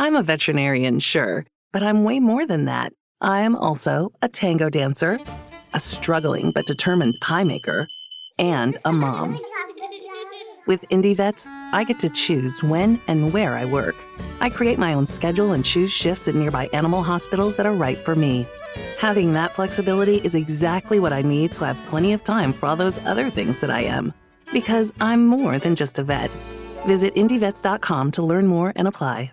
I'm 0.00 0.14
a 0.14 0.22
veterinarian, 0.22 1.00
sure, 1.00 1.44
but 1.72 1.82
I'm 1.82 2.04
way 2.04 2.20
more 2.20 2.46
than 2.46 2.66
that. 2.66 2.92
I 3.20 3.40
am 3.40 3.56
also 3.56 4.12
a 4.22 4.28
tango 4.28 4.70
dancer, 4.70 5.18
a 5.74 5.80
struggling 5.80 6.52
but 6.52 6.68
determined 6.68 7.16
pie 7.20 7.42
maker, 7.42 7.88
and 8.38 8.78
a 8.84 8.92
mom. 8.92 9.40
With 10.68 10.82
IndieVets, 10.90 11.48
I 11.72 11.82
get 11.82 11.98
to 11.98 12.10
choose 12.10 12.62
when 12.62 13.00
and 13.08 13.32
where 13.32 13.56
I 13.56 13.64
work. 13.64 13.96
I 14.38 14.50
create 14.50 14.78
my 14.78 14.94
own 14.94 15.04
schedule 15.04 15.50
and 15.50 15.64
choose 15.64 15.90
shifts 15.90 16.28
at 16.28 16.36
nearby 16.36 16.68
animal 16.72 17.02
hospitals 17.02 17.56
that 17.56 17.66
are 17.66 17.74
right 17.74 17.98
for 17.98 18.14
me. 18.14 18.46
Having 18.98 19.32
that 19.32 19.50
flexibility 19.50 20.18
is 20.18 20.36
exactly 20.36 21.00
what 21.00 21.12
I 21.12 21.22
need 21.22 21.50
to 21.54 21.64
have 21.64 21.86
plenty 21.86 22.12
of 22.12 22.22
time 22.22 22.52
for 22.52 22.66
all 22.66 22.76
those 22.76 22.98
other 22.98 23.30
things 23.30 23.58
that 23.58 23.70
I 23.72 23.80
am. 23.80 24.14
Because 24.52 24.92
I'm 25.00 25.26
more 25.26 25.58
than 25.58 25.74
just 25.74 25.98
a 25.98 26.04
vet. 26.04 26.30
Visit 26.86 27.16
IndieVets.com 27.16 28.12
to 28.12 28.22
learn 28.22 28.46
more 28.46 28.72
and 28.76 28.86
apply. 28.86 29.32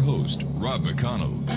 Host, 0.00 0.42
Rob 0.58 0.82
McConnell. 0.82 1.47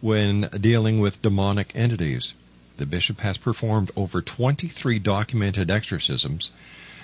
when 0.00 0.48
dealing 0.60 1.00
with 1.00 1.22
demonic 1.22 1.72
entities. 1.74 2.34
The 2.76 2.86
bishop 2.86 3.20
has 3.20 3.38
performed 3.38 3.90
over 3.96 4.22
23 4.22 4.98
documented 4.98 5.70
exorcisms, 5.70 6.50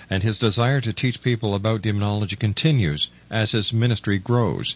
and 0.09 0.23
his 0.23 0.37
desire 0.37 0.81
to 0.81 0.93
teach 0.93 1.21
people 1.21 1.55
about 1.55 1.81
demonology 1.81 2.35
continues 2.35 3.09
as 3.29 3.51
his 3.51 3.73
ministry 3.73 4.17
grows. 4.17 4.75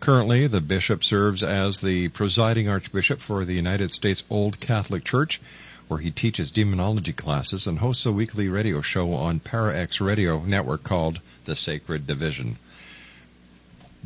Currently, 0.00 0.46
the 0.46 0.60
bishop 0.60 1.04
serves 1.04 1.42
as 1.42 1.80
the 1.80 2.08
presiding 2.08 2.68
archbishop 2.68 3.20
for 3.20 3.44
the 3.44 3.54
United 3.54 3.92
States 3.92 4.24
Old 4.30 4.58
Catholic 4.58 5.04
Church, 5.04 5.40
where 5.90 5.98
he 5.98 6.12
teaches 6.12 6.52
demonology 6.52 7.12
classes 7.12 7.66
and 7.66 7.76
hosts 7.76 8.06
a 8.06 8.12
weekly 8.12 8.48
radio 8.48 8.80
show 8.80 9.12
on 9.12 9.40
ParaX 9.40 10.00
Radio 10.00 10.40
Network 10.40 10.84
called 10.84 11.20
The 11.46 11.56
Sacred 11.56 12.06
Division. 12.06 12.56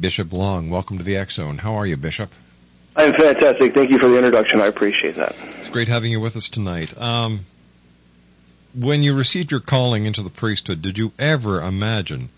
Bishop 0.00 0.32
Long, 0.32 0.70
welcome 0.70 0.96
to 0.96 1.04
the 1.04 1.18
X 1.18 1.34
Zone. 1.34 1.58
How 1.58 1.74
are 1.74 1.84
you, 1.84 1.98
Bishop? 1.98 2.30
I'm 2.96 3.12
fantastic. 3.12 3.74
Thank 3.74 3.90
you 3.90 3.98
for 3.98 4.08
the 4.08 4.16
introduction. 4.16 4.62
I 4.62 4.66
appreciate 4.66 5.16
that. 5.16 5.36
It's 5.58 5.68
great 5.68 5.88
having 5.88 6.10
you 6.10 6.20
with 6.20 6.36
us 6.36 6.48
tonight. 6.48 6.96
Um, 6.96 7.40
when 8.74 9.02
you 9.02 9.14
received 9.14 9.50
your 9.50 9.60
calling 9.60 10.06
into 10.06 10.22
the 10.22 10.30
priesthood, 10.30 10.80
did 10.80 10.96
you 10.96 11.12
ever 11.18 11.60
imagine 11.60 12.30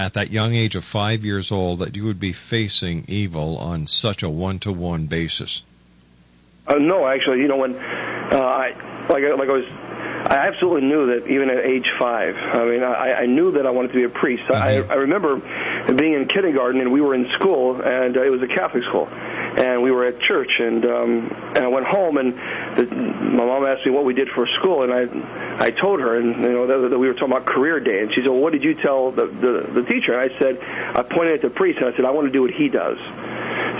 at 0.00 0.14
that 0.14 0.32
young 0.32 0.52
age 0.52 0.74
of 0.74 0.84
five 0.84 1.24
years 1.24 1.52
old 1.52 1.78
that 1.78 1.94
you 1.94 2.06
would 2.06 2.18
be 2.18 2.32
facing 2.32 3.04
evil 3.06 3.56
on 3.56 3.86
such 3.86 4.24
a 4.24 4.28
one-to-one 4.28 5.06
basis? 5.06 5.62
Uh, 6.66 6.74
no, 6.76 7.06
actually, 7.06 7.38
you 7.38 7.46
know 7.46 7.58
when 7.58 7.74
uh, 8.32 8.38
I 8.38 8.68
like 9.08 9.22
like 9.38 9.48
I 9.48 9.52
was, 9.52 9.66
I 9.68 10.48
absolutely 10.48 10.88
knew 10.88 11.06
that 11.06 11.28
even 11.28 11.50
at 11.50 11.64
age 11.64 11.90
five. 11.98 12.36
I 12.36 12.64
mean, 12.64 12.82
I, 12.82 13.22
I 13.22 13.26
knew 13.26 13.52
that 13.52 13.66
I 13.66 13.70
wanted 13.70 13.88
to 13.88 13.94
be 13.94 14.04
a 14.04 14.08
priest. 14.08 14.44
Mm-hmm. 14.44 14.90
I, 14.90 14.94
I 14.94 14.96
remember 14.96 15.36
being 15.92 16.14
in 16.14 16.26
kindergarten 16.28 16.80
and 16.80 16.92
we 16.92 17.00
were 17.00 17.14
in 17.14 17.30
school 17.34 17.80
and 17.82 18.16
uh, 18.16 18.22
it 18.22 18.30
was 18.30 18.42
a 18.42 18.48
Catholic 18.48 18.84
school 18.84 19.08
and 19.08 19.82
we 19.82 19.90
were 19.90 20.04
at 20.06 20.18
church 20.20 20.50
and 20.58 20.84
um 20.86 21.30
and 21.54 21.58
I 21.58 21.68
went 21.68 21.86
home 21.86 22.16
and 22.16 22.32
the, 22.76 22.86
my 22.86 23.44
mom 23.44 23.66
asked 23.66 23.84
me 23.86 23.92
what 23.92 24.04
we 24.04 24.14
did 24.14 24.28
for 24.30 24.46
school 24.58 24.82
and 24.82 24.92
I 24.92 25.64
I 25.64 25.70
told 25.70 26.00
her 26.00 26.18
and 26.18 26.42
you 26.42 26.52
know 26.52 26.66
that, 26.66 26.88
that 26.90 26.98
we 26.98 27.06
were 27.06 27.14
talking 27.14 27.32
about 27.32 27.46
career 27.46 27.78
day 27.80 28.00
and 28.00 28.10
she 28.14 28.22
said 28.22 28.30
well 28.30 28.40
what 28.40 28.52
did 28.52 28.64
you 28.64 28.74
tell 28.74 29.10
the 29.10 29.26
the, 29.26 29.80
the 29.80 29.82
teacher 29.82 30.18
and 30.18 30.30
I 30.30 30.38
said 30.38 30.58
I 30.60 31.02
pointed 31.02 31.34
at 31.34 31.42
the 31.42 31.50
priest 31.50 31.78
and 31.78 31.92
I 31.92 31.96
said 31.96 32.04
I 32.04 32.10
want 32.10 32.26
to 32.26 32.32
do 32.32 32.42
what 32.42 32.50
he 32.50 32.68
does 32.68 32.98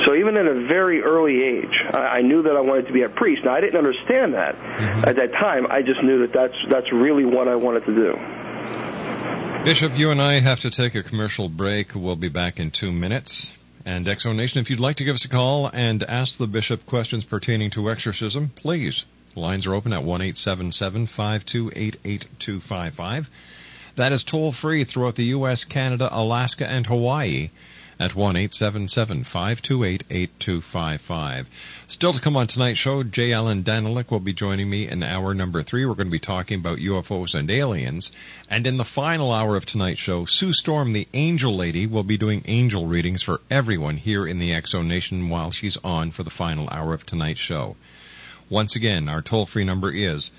so 0.02 0.14
even 0.14 0.37
at 0.37 0.46
a 0.46 0.67
very 0.67 1.02
early 1.02 1.43
age 1.43 1.75
I, 1.93 2.19
I 2.19 2.23
knew 2.23 2.43
that 2.43 2.56
I 2.56 2.61
wanted 2.61 2.87
to 2.87 2.93
be 2.93 3.02
a 3.02 3.08
priest 3.08 3.44
now 3.44 3.55
I 3.55 3.61
didn't 3.61 3.76
understand 3.76 4.35
that 4.35 4.56
mm-hmm. 4.56 5.08
at 5.08 5.17
that 5.17 5.32
time 5.32 5.67
I 5.70 5.82
just 5.82 6.02
knew 6.02 6.20
that 6.20 6.32
that's 6.32 6.56
that's 6.70 6.93
really 6.93 7.25
what 7.25 7.49
I 7.49 7.56
wanted 7.56 7.85
to 7.87 7.94
do 7.94 8.44
Bishop, 9.64 9.99
you 9.99 10.11
and 10.11 10.20
I 10.20 10.41
have 10.41 10.61
to 10.61 10.70
take 10.70 10.94
a 10.94 11.02
commercial 11.02 11.49
break. 11.49 11.94
We'll 11.94 12.17
be 12.17 12.29
back 12.29 12.61
in 12.61 12.70
two 12.70 12.93
minutes. 12.93 13.56
And 13.87 14.06
X 14.06 14.25
Zone 14.25 14.37
Nation, 14.37 14.61
if 14.61 14.69
you'd 14.69 14.79
like 14.79 14.96
to 14.96 15.05
give 15.05 15.14
us 15.14 15.25
a 15.25 15.29
call 15.31 15.70
and 15.73 16.02
ask 16.02 16.37
the 16.37 16.46
bishop 16.46 16.85
questions 16.85 17.25
pertaining 17.25 17.70
to 17.70 17.91
exorcism, 17.91 18.50
please. 18.55 19.06
Lines 19.35 19.67
are 19.67 19.75
open 19.75 19.94
at 19.94 20.05
one 20.05 20.20
eight 20.20 20.37
seven 20.37 20.70
seven 20.70 21.06
five 21.06 21.46
two 21.46 21.73
eight 21.75 21.96
eight 22.05 22.26
two 22.38 22.61
five 22.61 22.93
five. 22.93 23.31
That 23.96 24.12
is 24.12 24.23
toll 24.23 24.52
free 24.52 24.85
throughout 24.85 25.14
the 25.14 25.25
U.S., 25.37 25.64
Canada, 25.64 26.11
Alaska, 26.12 26.69
and 26.69 26.87
Hawaii 26.87 27.49
at 27.99 28.14
one 28.14 28.37
eight 28.37 28.52
seven 28.52 28.88
seven 28.88 29.25
five 29.25 29.62
two 29.62 29.85
eight 29.85 30.05
eight 30.11 30.31
two 30.38 30.61
five 30.61 31.00
five. 31.00 31.49
Still 31.88 32.12
to 32.12 32.20
come 32.20 32.37
on 32.37 32.46
tonight's 32.46 32.79
show, 32.79 33.02
J. 33.02 33.32
Allan 33.32 33.62
Danelek 33.62 34.11
will 34.11 34.20
be 34.20 34.32
joining 34.32 34.69
me 34.69 34.88
in 34.88 35.02
hour 35.02 35.35
number 35.35 35.62
three. 35.62 35.85
We're 35.85 35.94
going 35.94 36.08
to 36.08 36.12
be 36.12 36.19
talking 36.19 36.58
about 36.58 36.79
UFOs 36.79 37.35
and 37.35 37.50
aliens. 37.50 38.12
And 38.49 38.67
in 38.67 38.76
the 38.76 38.85
final 38.85 39.32
hour 39.32 39.56
of 39.56 39.67
tonight's 39.67 40.00
show, 40.00 40.25
Sue 40.25 40.52
Storm, 40.52 40.93
the 40.93 41.08
angel 41.14 41.55
lady, 41.55 41.87
will 41.87 42.02
be 42.02 42.19
doing 42.19 42.43
angel 42.46 42.87
readings 42.87 43.23
for 43.23 43.41
everyone 43.50 43.96
here 43.96 44.26
in 44.26 44.38
the 44.38 44.61
Zone 44.67 44.88
Nation 44.88 45.29
while 45.29 45.50
she's 45.50 45.76
on 45.85 46.11
for 46.11 46.23
the 46.23 46.31
final 46.31 46.69
hour 46.70 46.94
of 46.94 47.06
tonight's 47.06 47.41
show. 47.41 47.76
Once 48.50 48.76
again, 48.76 49.08
our 49.08 49.23
toll 49.23 49.46
free 49.46 49.64
number 49.64 49.91
is 49.91 50.31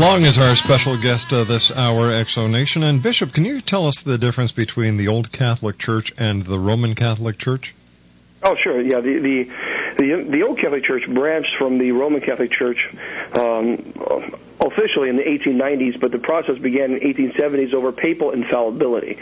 Long 0.00 0.22
is 0.22 0.38
our 0.38 0.56
special 0.56 0.96
guest 0.96 1.30
uh, 1.30 1.44
this 1.44 1.70
hour, 1.70 2.10
X 2.10 2.32
Zone 2.32 2.52
Nation. 2.52 2.82
And 2.82 3.02
Bishop, 3.02 3.34
can 3.34 3.44
you 3.44 3.60
tell 3.60 3.86
us 3.86 4.00
the 4.00 4.16
difference 4.16 4.50
between 4.50 4.96
the 4.96 5.08
Old 5.08 5.30
Catholic 5.30 5.76
Church 5.76 6.10
and 6.16 6.42
the 6.42 6.58
Roman 6.58 6.94
Catholic 6.94 7.36
Church? 7.36 7.74
Oh, 8.42 8.56
sure. 8.64 8.80
Yeah, 8.80 9.00
the 9.00 9.18
the 9.18 9.44
the, 9.98 10.26
the 10.26 10.42
Old 10.42 10.58
Catholic 10.58 10.84
Church 10.84 11.02
branched 11.06 11.54
from 11.58 11.76
the 11.76 11.92
Roman 11.92 12.22
Catholic 12.22 12.50
Church 12.50 12.78
um, 13.34 13.92
officially 14.58 15.10
in 15.10 15.16
the 15.16 15.22
1890s, 15.22 16.00
but 16.00 16.12
the 16.12 16.18
process 16.18 16.58
began 16.58 16.92
in 16.92 17.00
the 17.00 17.14
1870s 17.14 17.74
over 17.74 17.92
papal 17.92 18.30
infallibility. 18.30 19.18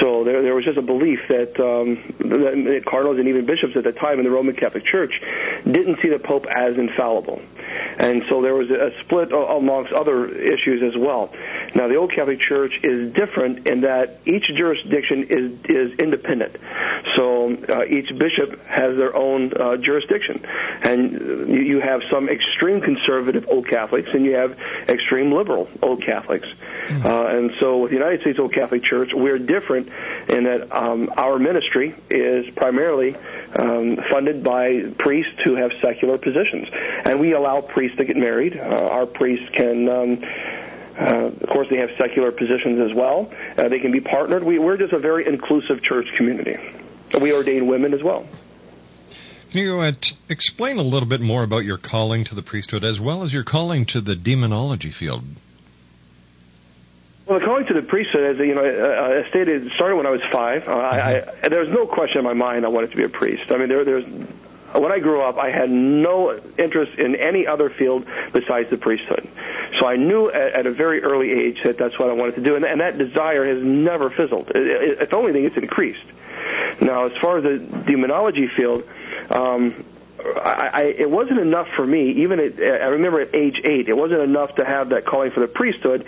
So 0.00 0.22
there, 0.22 0.42
there 0.42 0.54
was 0.54 0.64
just 0.64 0.78
a 0.78 0.82
belief 0.82 1.20
that, 1.28 1.58
um, 1.58 1.96
that 2.18 2.84
cardinals 2.86 3.18
and 3.18 3.28
even 3.28 3.44
bishops 3.44 3.74
at 3.74 3.82
the 3.82 3.92
time 3.92 4.18
in 4.18 4.24
the 4.24 4.30
Roman 4.30 4.54
Catholic 4.54 4.84
Church 4.84 5.20
didn't 5.64 6.00
see 6.00 6.08
the 6.10 6.20
Pope 6.20 6.46
as 6.46 6.78
infallible. 6.78 7.42
And 7.98 8.24
so 8.28 8.42
there 8.42 8.54
was 8.54 8.70
a 8.70 8.92
split 9.00 9.32
amongst 9.32 9.92
other 9.92 10.28
issues 10.28 10.82
as 10.82 10.96
well. 10.96 11.32
Now, 11.74 11.88
the 11.88 11.96
Old 11.96 12.12
Catholic 12.12 12.40
Church 12.40 12.72
is 12.82 13.12
different 13.12 13.68
in 13.68 13.82
that 13.82 14.18
each 14.26 14.44
jurisdiction 14.56 15.24
is 15.24 15.64
is 15.64 15.98
independent. 15.98 16.56
So 17.16 17.54
uh, 17.68 17.84
each 17.84 18.16
bishop 18.16 18.64
has 18.66 18.96
their 18.96 19.14
own 19.14 19.52
uh, 19.54 19.76
jurisdiction, 19.76 20.44
and 20.82 21.48
you, 21.48 21.60
you 21.60 21.80
have 21.80 22.02
some 22.10 22.28
extreme 22.28 22.80
conservative 22.80 23.46
Old 23.48 23.68
Catholics, 23.68 24.08
and 24.12 24.24
you 24.24 24.34
have 24.34 24.58
extreme 24.88 25.32
liberal 25.32 25.68
Old 25.82 26.02
Catholics. 26.02 26.48
Mm-hmm. 26.48 27.06
Uh, 27.06 27.24
and 27.26 27.52
so, 27.60 27.78
with 27.78 27.90
the 27.90 27.96
United 27.96 28.20
States 28.20 28.38
Old 28.38 28.52
Catholic 28.52 28.82
Church, 28.84 29.12
we're 29.14 29.38
different 29.38 29.88
in 30.28 30.44
that 30.44 30.74
um, 30.76 31.12
our 31.16 31.38
ministry 31.38 31.94
is 32.10 32.48
primarily 32.54 33.16
um, 33.54 33.96
funded 34.10 34.42
by 34.42 34.92
priests 34.98 35.40
who 35.44 35.54
have 35.54 35.72
secular 35.80 36.18
positions, 36.18 36.68
and 37.04 37.20
we 37.20 37.32
allow 37.32 37.60
priests 37.62 37.96
to 37.98 38.04
get 38.04 38.16
married. 38.16 38.56
Uh, 38.56 38.88
our 38.90 39.06
priests 39.06 39.48
can. 39.52 39.88
Um, 39.88 40.24
uh, 40.98 41.30
of 41.40 41.48
course, 41.48 41.68
they 41.70 41.78
have 41.78 41.90
secular 41.96 42.30
positions 42.30 42.78
as 42.78 42.94
well. 42.94 43.32
Uh, 43.56 43.68
they 43.68 43.80
can 43.80 43.92
be 43.92 44.00
partnered. 44.00 44.44
We, 44.44 44.58
we're 44.58 44.76
just 44.76 44.92
a 44.92 44.98
very 44.98 45.26
inclusive 45.26 45.82
church 45.82 46.06
community. 46.16 46.58
We 47.18 47.32
ordain 47.32 47.66
women 47.66 47.94
as 47.94 48.02
well. 48.02 48.26
Can 49.50 49.60
you 49.60 49.80
uh, 49.80 49.92
t- 50.00 50.16
explain 50.28 50.78
a 50.78 50.82
little 50.82 51.08
bit 51.08 51.20
more 51.20 51.42
about 51.42 51.64
your 51.64 51.78
calling 51.78 52.24
to 52.24 52.34
the 52.34 52.42
priesthood 52.42 52.84
as 52.84 53.00
well 53.00 53.22
as 53.22 53.34
your 53.34 53.44
calling 53.44 53.86
to 53.86 54.00
the 54.00 54.16
demonology 54.16 54.90
field? 54.90 55.24
Well, 57.26 57.38
the 57.38 57.44
calling 57.44 57.66
to 57.66 57.74
the 57.74 57.82
priesthood, 57.82 58.34
as 58.34 58.38
you 58.38 58.54
know, 58.54 58.64
uh, 58.64 59.28
stated, 59.28 59.70
started 59.72 59.96
when 59.96 60.06
I 60.06 60.10
was 60.10 60.22
five. 60.32 60.66
Uh, 60.66 60.72
mm-hmm. 60.72 61.30
I, 61.40 61.44
I, 61.44 61.48
there 61.48 61.60
was 61.60 61.68
no 61.68 61.86
question 61.86 62.18
in 62.18 62.24
my 62.24 62.32
mind 62.32 62.64
I 62.64 62.68
wanted 62.68 62.90
to 62.90 62.96
be 62.96 63.04
a 63.04 63.08
priest. 63.08 63.50
I 63.50 63.58
mean, 63.58 63.68
there, 63.68 63.84
there's 63.84 64.04
when 64.80 64.92
I 64.92 64.98
grew 64.98 65.20
up, 65.20 65.38
I 65.38 65.50
had 65.50 65.70
no 65.70 66.38
interest 66.58 66.98
in 66.98 67.16
any 67.16 67.46
other 67.46 67.70
field 67.70 68.06
besides 68.32 68.70
the 68.70 68.76
priesthood. 68.76 69.28
So 69.78 69.86
I 69.86 69.96
knew 69.96 70.30
at, 70.30 70.52
at 70.52 70.66
a 70.66 70.70
very 70.70 71.02
early 71.02 71.30
age 71.30 71.62
that 71.64 71.78
that's 71.78 71.98
what 71.98 72.08
I 72.08 72.12
wanted 72.12 72.36
to 72.36 72.42
do, 72.42 72.56
and, 72.56 72.64
and 72.64 72.80
that 72.80 72.98
desire 72.98 73.44
has 73.44 73.62
never 73.62 74.10
fizzled. 74.10 74.50
It, 74.50 74.56
it, 74.56 75.02
if 75.02 75.12
anything, 75.12 75.44
it's 75.44 75.56
increased. 75.56 76.04
Now, 76.80 77.06
as 77.06 77.16
far 77.20 77.38
as 77.38 77.44
the 77.44 77.58
demonology 77.58 78.48
field, 78.48 78.84
um, 79.30 79.84
I, 80.24 80.70
I, 80.72 80.82
it 80.82 81.10
wasn't 81.10 81.40
enough 81.40 81.68
for 81.68 81.86
me. 81.86 82.22
Even 82.22 82.40
at, 82.40 82.58
I 82.58 82.88
remember 82.88 83.20
at 83.20 83.34
age 83.34 83.60
eight, 83.64 83.88
it 83.88 83.96
wasn't 83.96 84.20
enough 84.20 84.56
to 84.56 84.64
have 84.64 84.90
that 84.90 85.04
calling 85.04 85.30
for 85.30 85.40
the 85.40 85.48
priesthood. 85.48 86.06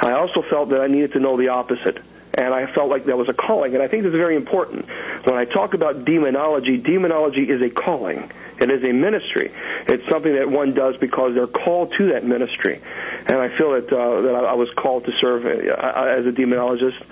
I 0.00 0.12
also 0.12 0.42
felt 0.42 0.70
that 0.70 0.80
I 0.80 0.86
needed 0.86 1.12
to 1.14 1.20
know 1.20 1.36
the 1.36 1.48
opposite 1.48 2.02
and 2.36 2.52
I 2.52 2.66
felt 2.72 2.90
like 2.90 3.06
that 3.06 3.16
was 3.16 3.28
a 3.28 3.32
calling. 3.32 3.74
And 3.74 3.82
I 3.82 3.88
think 3.88 4.02
this 4.02 4.12
is 4.12 4.18
very 4.18 4.36
important. 4.36 4.86
When 5.24 5.36
I 5.36 5.46
talk 5.46 5.74
about 5.74 6.04
demonology, 6.04 6.76
demonology 6.76 7.48
is 7.48 7.62
a 7.62 7.70
calling. 7.70 8.30
It 8.60 8.70
is 8.70 8.84
a 8.84 8.92
ministry. 8.92 9.52
It's 9.86 10.06
something 10.08 10.34
that 10.34 10.50
one 10.50 10.74
does 10.74 10.96
because 10.98 11.34
they're 11.34 11.46
called 11.46 11.94
to 11.98 12.12
that 12.12 12.24
ministry. 12.24 12.80
And 13.26 13.38
I 13.38 13.48
feel 13.56 13.72
that 13.72 13.92
uh, 13.92 14.20
that 14.22 14.34
I 14.44 14.54
was 14.54 14.68
called 14.76 15.04
to 15.06 15.12
serve 15.20 15.46
uh, 15.46 15.48
as 15.48 16.26
a 16.26 16.32
demonologist, 16.32 17.02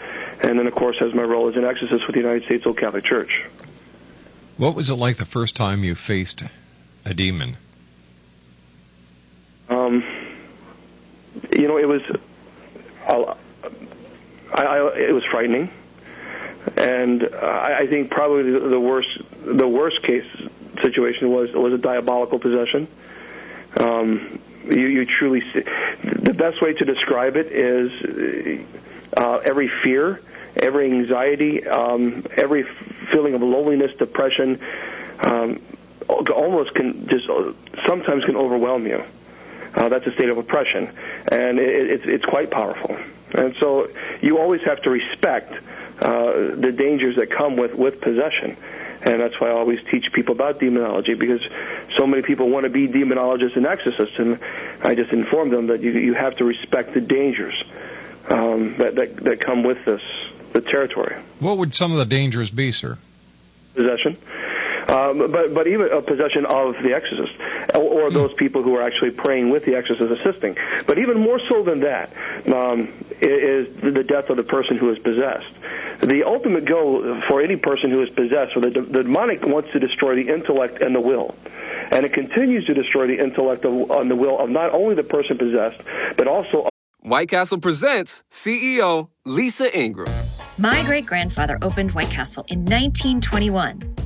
and 0.43 0.59
then 0.59 0.66
of 0.66 0.75
course 0.75 0.97
as 1.00 1.12
my 1.14 1.23
role 1.23 1.49
as 1.49 1.57
an 1.57 1.64
exorcist 1.64 2.07
with 2.07 2.14
the 2.14 2.21
United 2.21 2.45
States 2.45 2.66
Old 2.66 2.78
Catholic 2.78 3.04
Church. 3.04 3.45
What 4.57 4.75
was 4.75 4.90
it 4.90 4.95
like 4.95 5.16
the 5.16 5.25
first 5.25 5.57
time 5.57 5.85
you 5.85 5.95
faced 5.95 6.43
a 7.04 7.14
demon? 7.14 7.57
Um, 9.69 10.04
you 11.50 11.66
know, 11.66 11.78
it 11.78 11.88
was. 11.88 12.02
Uh, 13.07 13.35
I, 14.53 14.63
I, 14.63 14.97
it 14.99 15.13
was 15.13 15.25
frightening, 15.31 15.71
and 16.77 17.23
I, 17.35 17.81
I 17.81 17.87
think 17.87 18.11
probably 18.11 18.51
the, 18.51 18.61
the 18.61 18.81
worst 18.81 19.09
the 19.45 19.69
worst 19.69 20.03
case 20.03 20.27
situation 20.83 21.31
was 21.31 21.53
was 21.53 21.73
a 21.73 21.79
diabolical 21.79 22.39
possession. 22.39 22.89
Um, 23.77 24.41
You, 24.65 24.89
you 24.89 25.05
truly 25.05 25.43
see. 25.53 25.61
The 26.03 26.33
best 26.33 26.63
way 26.63 26.73
to 26.73 26.85
describe 26.87 27.37
it 27.37 27.49
is 27.53 27.93
uh, 29.15 29.37
every 29.45 29.69
fear, 29.83 30.23
every 30.57 30.87
anxiety, 30.91 31.67
um, 31.69 32.25
every 32.39 32.63
feeling 33.13 33.35
of 33.35 33.43
loneliness, 33.43 33.95
depression, 33.99 34.59
um, 35.21 35.61
almost 36.09 36.75
can 36.75 37.07
just 37.09 37.27
sometimes 37.85 38.25
can 38.25 38.37
overwhelm 38.37 38.87
you. 38.87 39.05
Uh, 39.75 39.91
that's 39.91 40.07
a 40.07 40.13
state 40.13 40.31
of 40.31 40.39
oppression, 40.39 40.89
and 41.31 41.59
it, 41.59 41.91
it's 41.91 42.07
it's 42.07 42.25
quite 42.25 42.51
powerful. 42.51 42.97
And 43.35 43.55
so 43.61 43.88
you 44.23 44.38
always 44.38 44.62
have 44.62 44.81
to 44.83 44.91
respect 44.91 45.53
uh, 46.00 46.55
the 46.57 46.73
dangers 46.76 47.17
that 47.17 47.31
come 47.31 47.57
with 47.57 47.75
with 47.75 48.00
possession. 48.00 48.57
And 49.03 49.21
that's 49.21 49.38
why 49.38 49.49
I 49.49 49.53
always 49.53 49.81
teach 49.91 50.07
people 50.12 50.35
about 50.35 50.61
demonology 50.61 51.12
because 51.14 51.43
so 51.97 52.07
many 52.07 52.23
people 52.23 52.49
want 52.49 52.64
to 52.64 52.71
be 52.71 52.88
demonologists 52.88 53.55
and 53.55 53.67
exorcists, 53.67 54.19
and 54.19 54.38
I 54.83 54.95
just 54.95 55.12
inform 55.12 55.50
them 55.50 55.67
that 55.67 55.83
you 55.83 55.91
you 55.93 56.14
have 56.14 56.37
to 56.37 56.45
respect 56.45 56.95
the 56.95 57.00
dangers 57.00 57.55
um, 58.29 58.76
that, 58.79 58.95
that 58.95 59.17
that 59.17 59.41
come 59.41 59.62
with 59.62 59.85
this 59.85 60.00
the 60.53 60.62
territory. 60.62 61.17
What 61.41 61.59
would 61.59 61.75
some 61.75 61.93
of 61.93 61.99
the 61.99 62.07
dangers 62.07 62.50
be, 62.50 62.73
sir? 62.73 62.97
Possession. 63.75 64.17
Um, 64.88 65.31
but 65.31 65.55
but 65.55 65.67
even 65.67 65.91
a 65.93 66.03
possession 66.03 66.45
of 66.47 66.75
the 66.83 66.95
exorcist, 66.95 67.33
or, 67.75 68.05
or 68.05 68.11
those 68.11 68.33
people 68.35 68.62
who 68.62 68.76
are 68.76 68.83
actually 68.83 69.11
praying 69.11 69.50
with 69.50 69.64
the 69.64 69.75
exorcist 69.76 70.11
assisting. 70.21 70.57
But 70.87 70.99
even 70.99 71.21
more 71.21 71.41
so 71.49 71.62
than 71.62 71.81
that 71.81 72.12
um, 72.47 72.93
is 73.21 73.75
the 73.81 74.05
death 74.05 74.31
of 74.31 74.37
the 74.37 74.43
person 74.43 74.76
who 74.76 74.91
is 74.91 74.99
possessed. 74.99 75.53
The 76.00 76.25
ultimate 76.25 76.67
goal 76.67 77.21
for 77.29 77.41
any 77.41 77.57
person 77.57 77.91
who 77.91 78.03
is 78.03 78.11
possessed, 78.11 78.57
or 78.57 78.61
the, 78.61 78.83
the 78.83 79.03
demonic 79.03 79.45
wants 79.45 79.71
to 79.73 79.79
destroy 79.79 80.17
the 80.17 80.29
intellect 80.33 80.83
and 80.83 80.95
the 80.95 81.00
will. 81.00 81.35
And 81.91 82.05
it 82.05 82.12
continues 82.12 82.67
to 82.67 82.75
destroy 82.75 83.07
the 83.07 83.19
intellect 83.19 83.64
and 83.64 84.11
the 84.11 84.17
will 84.17 84.38
of 84.38 84.50
not 84.50 84.73
only 84.73 84.95
the 84.95 85.03
person 85.03 85.38
possessed, 85.38 85.81
but 86.17 86.26
also. 86.26 86.69
White 87.00 87.29
Castle 87.29 87.59
presents 87.59 88.25
CEO 88.31 89.09
Lisa 89.25 89.76
Ingram. 89.79 90.12
My 90.59 90.83
great 90.85 91.05
grandfather 91.05 91.59
opened 91.62 91.93
White 91.93 92.11
Castle 92.11 92.45
in 92.49 92.61
1921, 92.61 93.94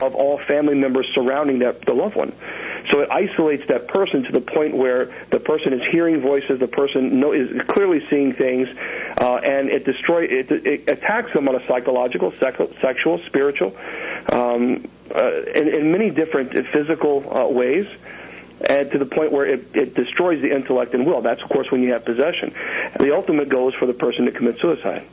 Of 0.00 0.14
all 0.14 0.38
family 0.38 0.74
members 0.74 1.06
surrounding 1.14 1.60
that 1.60 1.82
the 1.82 1.92
loved 1.92 2.16
one. 2.16 2.32
So 2.90 3.00
it 3.00 3.10
isolates 3.10 3.66
that 3.68 3.88
person 3.88 4.22
to 4.24 4.32
the 4.32 4.40
point 4.40 4.74
where 4.74 5.12
the 5.30 5.40
person 5.40 5.72
is 5.72 5.82
hearing 5.90 6.20
voices, 6.20 6.58
the 6.58 6.68
person 6.68 7.20
know, 7.20 7.32
is 7.32 7.50
clearly 7.68 8.06
seeing 8.08 8.32
things, 8.32 8.68
uh, 9.18 9.36
and 9.36 9.68
it 9.68 9.84
destroy 9.84 10.24
it, 10.24 10.50
it 10.50 10.88
attacks 10.88 11.32
them 11.32 11.48
on 11.48 11.54
a 11.54 11.66
psychological, 11.66 12.32
sec- 12.40 12.56
sexual, 12.80 13.18
spiritual, 13.26 13.76
um, 14.32 14.88
uh, 15.14 15.42
in, 15.54 15.68
in 15.68 15.92
many 15.92 16.10
different 16.10 16.52
physical 16.68 17.24
uh, 17.36 17.46
ways 17.46 17.86
and 18.60 18.90
to 18.90 18.98
the 18.98 19.06
point 19.06 19.32
where 19.32 19.46
it, 19.46 19.74
it 19.74 19.94
destroys 19.94 20.40
the 20.40 20.54
intellect 20.54 20.94
and 20.94 21.06
will. 21.06 21.20
That's, 21.22 21.42
of 21.42 21.48
course, 21.48 21.70
when 21.70 21.82
you 21.82 21.92
have 21.92 22.04
possession. 22.04 22.54
The 22.98 23.14
ultimate 23.14 23.48
goal 23.48 23.68
is 23.68 23.74
for 23.74 23.86
the 23.86 23.92
person 23.92 24.24
to 24.24 24.32
commit 24.32 24.58
suicide. 24.60 25.06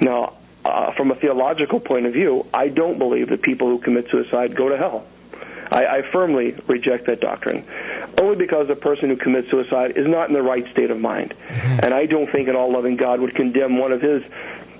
Now, 0.00 0.34
uh, 0.64 0.92
from 0.92 1.10
a 1.10 1.14
theological 1.14 1.80
point 1.80 2.06
of 2.06 2.12
view, 2.12 2.46
I 2.52 2.68
don't 2.68 2.98
believe 2.98 3.28
that 3.28 3.42
people 3.42 3.68
who 3.68 3.78
commit 3.78 4.10
suicide 4.10 4.54
go 4.54 4.68
to 4.68 4.76
hell. 4.76 5.06
I, 5.70 5.86
I 5.98 6.02
firmly 6.10 6.56
reject 6.66 7.06
that 7.06 7.20
doctrine, 7.20 7.64
only 8.20 8.36
because 8.36 8.70
a 8.70 8.76
person 8.76 9.10
who 9.10 9.16
commits 9.16 9.50
suicide 9.50 9.96
is 9.96 10.06
not 10.06 10.28
in 10.28 10.34
the 10.34 10.42
right 10.42 10.66
state 10.70 10.90
of 10.90 10.98
mind. 10.98 11.34
And 11.48 11.92
I 11.92 12.06
don't 12.06 12.30
think 12.30 12.48
an 12.48 12.56
all-loving 12.56 12.96
God 12.96 13.20
would 13.20 13.34
condemn 13.34 13.76
one 13.76 13.92
of 13.92 14.00
his 14.00 14.22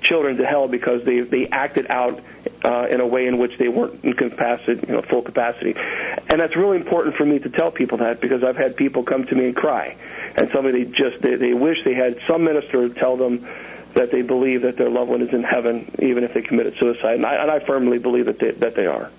children 0.01 0.37
to 0.37 0.47
hell 0.47 0.69
because 0.69 1.05
they 1.05 1.21
they 1.21 1.49
acted 1.49 1.87
out 1.91 2.21
uh, 2.65 2.87
in 2.89 3.01
a 3.01 3.07
way 3.07 3.27
in 3.27 3.37
which 3.37 3.59
they 3.59 3.69
weren't 3.69 4.03
in 4.05 4.15
capacity, 4.15 4.81
you 4.87 4.95
know, 4.95 5.03
full 5.03 5.23
capacity. 5.23 5.75
And 5.77 6.41
that's 6.41 6.57
really 6.57 6.77
important 6.77 7.17
for 7.17 7.25
me 7.25 7.39
to 7.41 7.51
tell 7.51 7.71
people 7.71 7.99
that 7.99 8.21
because 8.21 8.43
I've 8.43 8.57
had 8.57 8.77
people 8.77 9.03
come 9.03 9.27
to 9.27 9.35
me 9.35 9.47
and 9.47 9.57
cry, 9.57 9.97
and 10.37 10.51
somebody 10.53 10.85
just 10.85 11.21
they, 11.21 11.35
they 11.35 11.53
wish 11.53 11.79
they 11.85 11.95
had 11.95 12.19
some 12.27 12.45
minister 12.45 12.89
tell 12.89 13.17
them 13.17 13.47
that 13.95 14.11
they 14.11 14.23
believe 14.23 14.63
that 14.63 14.77
their 14.77 14.91
loved 14.91 15.11
one 15.11 15.23
is 15.23 15.33
in 15.33 15.43
heaven, 15.43 15.91
even 16.01 16.25
if 16.25 16.35
they 16.35 16.43
committed 16.43 16.77
suicide. 16.79 17.17
And 17.17 17.27
I, 17.27 17.35
and 17.37 17.51
I 17.51 17.59
firmly 17.61 17.99
believe 17.99 18.27
that 18.27 18.39
they, 18.39 18.51
that 18.53 18.75
they 18.75 18.87
are. 18.87 19.11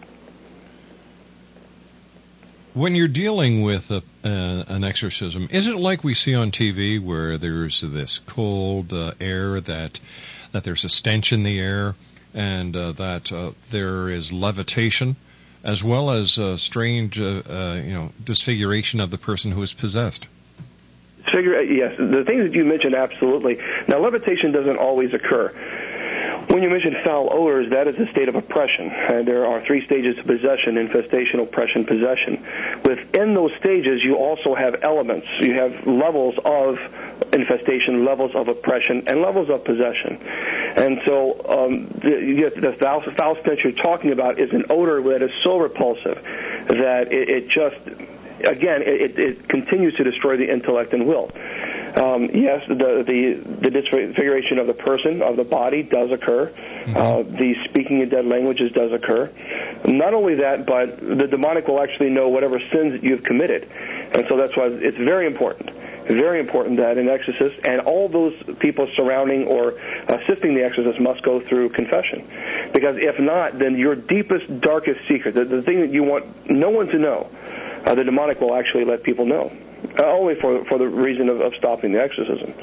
When 2.73 2.95
you're 2.95 3.07
dealing 3.07 3.63
with 3.63 3.89
a, 3.91 4.03
uh, 4.23 4.63
an 4.67 4.83
exorcism, 4.83 5.49
is 5.51 5.67
it 5.67 5.75
like 5.75 6.03
we 6.03 6.13
see 6.13 6.35
on 6.35 6.51
TV 6.51 7.03
where 7.03 7.37
there's 7.37 7.81
this 7.81 8.19
cold 8.19 8.93
uh, 8.93 9.13
air 9.19 9.59
that 9.61 9.99
that 10.51 10.63
there's 10.63 10.83
a 10.83 10.89
stench 10.89 11.31
in 11.31 11.43
the 11.43 11.59
air 11.59 11.95
and 12.33 12.75
uh, 12.75 12.91
that 12.93 13.31
uh, 13.31 13.51
there 13.69 14.09
is 14.09 14.31
levitation 14.31 15.15
as 15.63 15.83
well 15.83 16.11
as 16.11 16.37
a 16.37 16.57
strange 16.57 17.19
uh, 17.19 17.41
uh, 17.47 17.81
you 17.83 17.93
know 17.93 18.11
disfiguration 18.23 18.99
of 18.99 19.11
the 19.11 19.17
person 19.17 19.51
who 19.51 19.61
is 19.61 19.73
possessed? 19.73 20.27
Figure, 21.31 21.61
yes, 21.61 21.95
the 21.97 22.23
things 22.23 22.43
that 22.43 22.53
you 22.53 22.65
mentioned, 22.65 22.95
absolutely. 22.95 23.59
Now, 23.87 23.99
levitation 23.99 24.51
doesn't 24.51 24.77
always 24.77 25.13
occur. 25.13 25.53
When 26.49 26.63
you 26.63 26.69
mention 26.69 26.95
foul 27.03 27.29
odors, 27.31 27.69
that 27.69 27.87
is 27.87 27.99
a 27.99 28.09
state 28.11 28.27
of 28.27 28.35
oppression. 28.35 28.89
And 28.89 29.27
there 29.27 29.45
are 29.45 29.63
three 29.63 29.85
stages 29.85 30.17
of 30.17 30.25
possession 30.25 30.77
infestation, 30.77 31.39
oppression, 31.39 31.85
possession. 31.85 32.43
Within 32.83 33.35
those 33.35 33.51
stages, 33.59 34.01
you 34.03 34.15
also 34.15 34.55
have 34.55 34.81
elements. 34.81 35.27
You 35.39 35.53
have 35.53 35.85
levels 35.85 36.35
of 36.43 36.79
infestation, 37.33 38.03
levels 38.03 38.33
of 38.33 38.47
oppression, 38.47 39.03
and 39.07 39.21
levels 39.21 39.51
of 39.51 39.63
possession. 39.63 40.17
And 40.75 40.99
so 41.05 41.33
um, 41.47 41.87
the, 41.87 42.51
the 42.55 42.75
foul, 42.79 43.03
foul 43.15 43.35
stench 43.41 43.59
you're 43.63 43.73
talking 43.73 44.11
about 44.11 44.39
is 44.39 44.51
an 44.51 44.65
odor 44.71 45.03
that 45.03 45.21
is 45.21 45.31
so 45.43 45.59
repulsive 45.59 46.23
that 46.67 47.11
it, 47.11 47.29
it 47.29 47.49
just 47.49 47.77
again, 48.45 48.81
it, 48.81 49.19
it 49.19 49.49
continues 49.49 49.95
to 49.95 50.03
destroy 50.03 50.37
the 50.37 50.51
intellect 50.51 50.93
and 50.93 51.07
will. 51.07 51.31
Um, 51.95 52.25
yes, 52.25 52.67
the, 52.67 52.75
the 52.75 53.41
the 53.61 53.69
disfiguration 53.71 54.59
of 54.59 54.67
the 54.67 54.73
person 54.73 55.21
of 55.21 55.37
the 55.37 55.43
body 55.43 55.83
does 55.83 56.11
occur. 56.11 56.47
Mm-hmm. 56.47 56.95
Uh, 56.95 57.23
the 57.23 57.55
speaking 57.65 58.01
in 58.01 58.09
dead 58.09 58.25
languages 58.25 58.71
does 58.71 58.91
occur. 58.91 59.31
Not 59.85 60.13
only 60.13 60.35
that, 60.35 60.65
but 60.65 60.99
the 60.99 61.27
demonic 61.27 61.67
will 61.67 61.81
actually 61.81 62.11
know 62.11 62.29
whatever 62.29 62.59
sins 62.71 62.93
that 62.93 63.03
you've 63.03 63.23
committed, 63.23 63.67
and 64.13 64.25
so 64.29 64.37
that's 64.37 64.55
why 64.55 64.67
it's 64.67 64.97
very 64.97 65.25
important. 65.25 65.71
Very 66.05 66.39
important 66.39 66.77
that 66.77 66.97
an 66.97 67.07
exorcist 67.07 67.59
and 67.63 67.81
all 67.81 68.09
those 68.09 68.33
people 68.57 68.89
surrounding 68.95 69.45
or 69.45 69.77
assisting 70.07 70.55
the 70.55 70.63
exorcist 70.63 70.99
must 70.99 71.21
go 71.21 71.39
through 71.39 71.69
confession. 71.69 72.27
Because 72.73 72.97
if 72.97 73.19
not, 73.19 73.59
then 73.59 73.77
your 73.77 73.93
deepest, 73.93 74.59
darkest 74.59 75.07
secret, 75.07 75.35
the, 75.35 75.45
the 75.45 75.61
thing 75.61 75.81
that 75.81 75.91
you 75.91 76.01
want 76.01 76.49
no 76.49 76.71
one 76.71 76.87
to 76.87 76.97
know, 76.97 77.29
uh, 77.85 77.95
the 77.95 78.03
demonic 78.03 78.39
will 78.41 78.55
actually 78.55 78.85
let 78.85 79.03
people 79.03 79.25
know, 79.25 79.51
uh, 79.99 80.05
only 80.05 80.35
for 80.35 80.65
for 80.65 80.77
the 80.77 80.87
reason 80.87 81.29
of, 81.29 81.41
of 81.41 81.53
stopping 81.55 81.91
the 81.93 82.01
exorcism. 82.01 82.53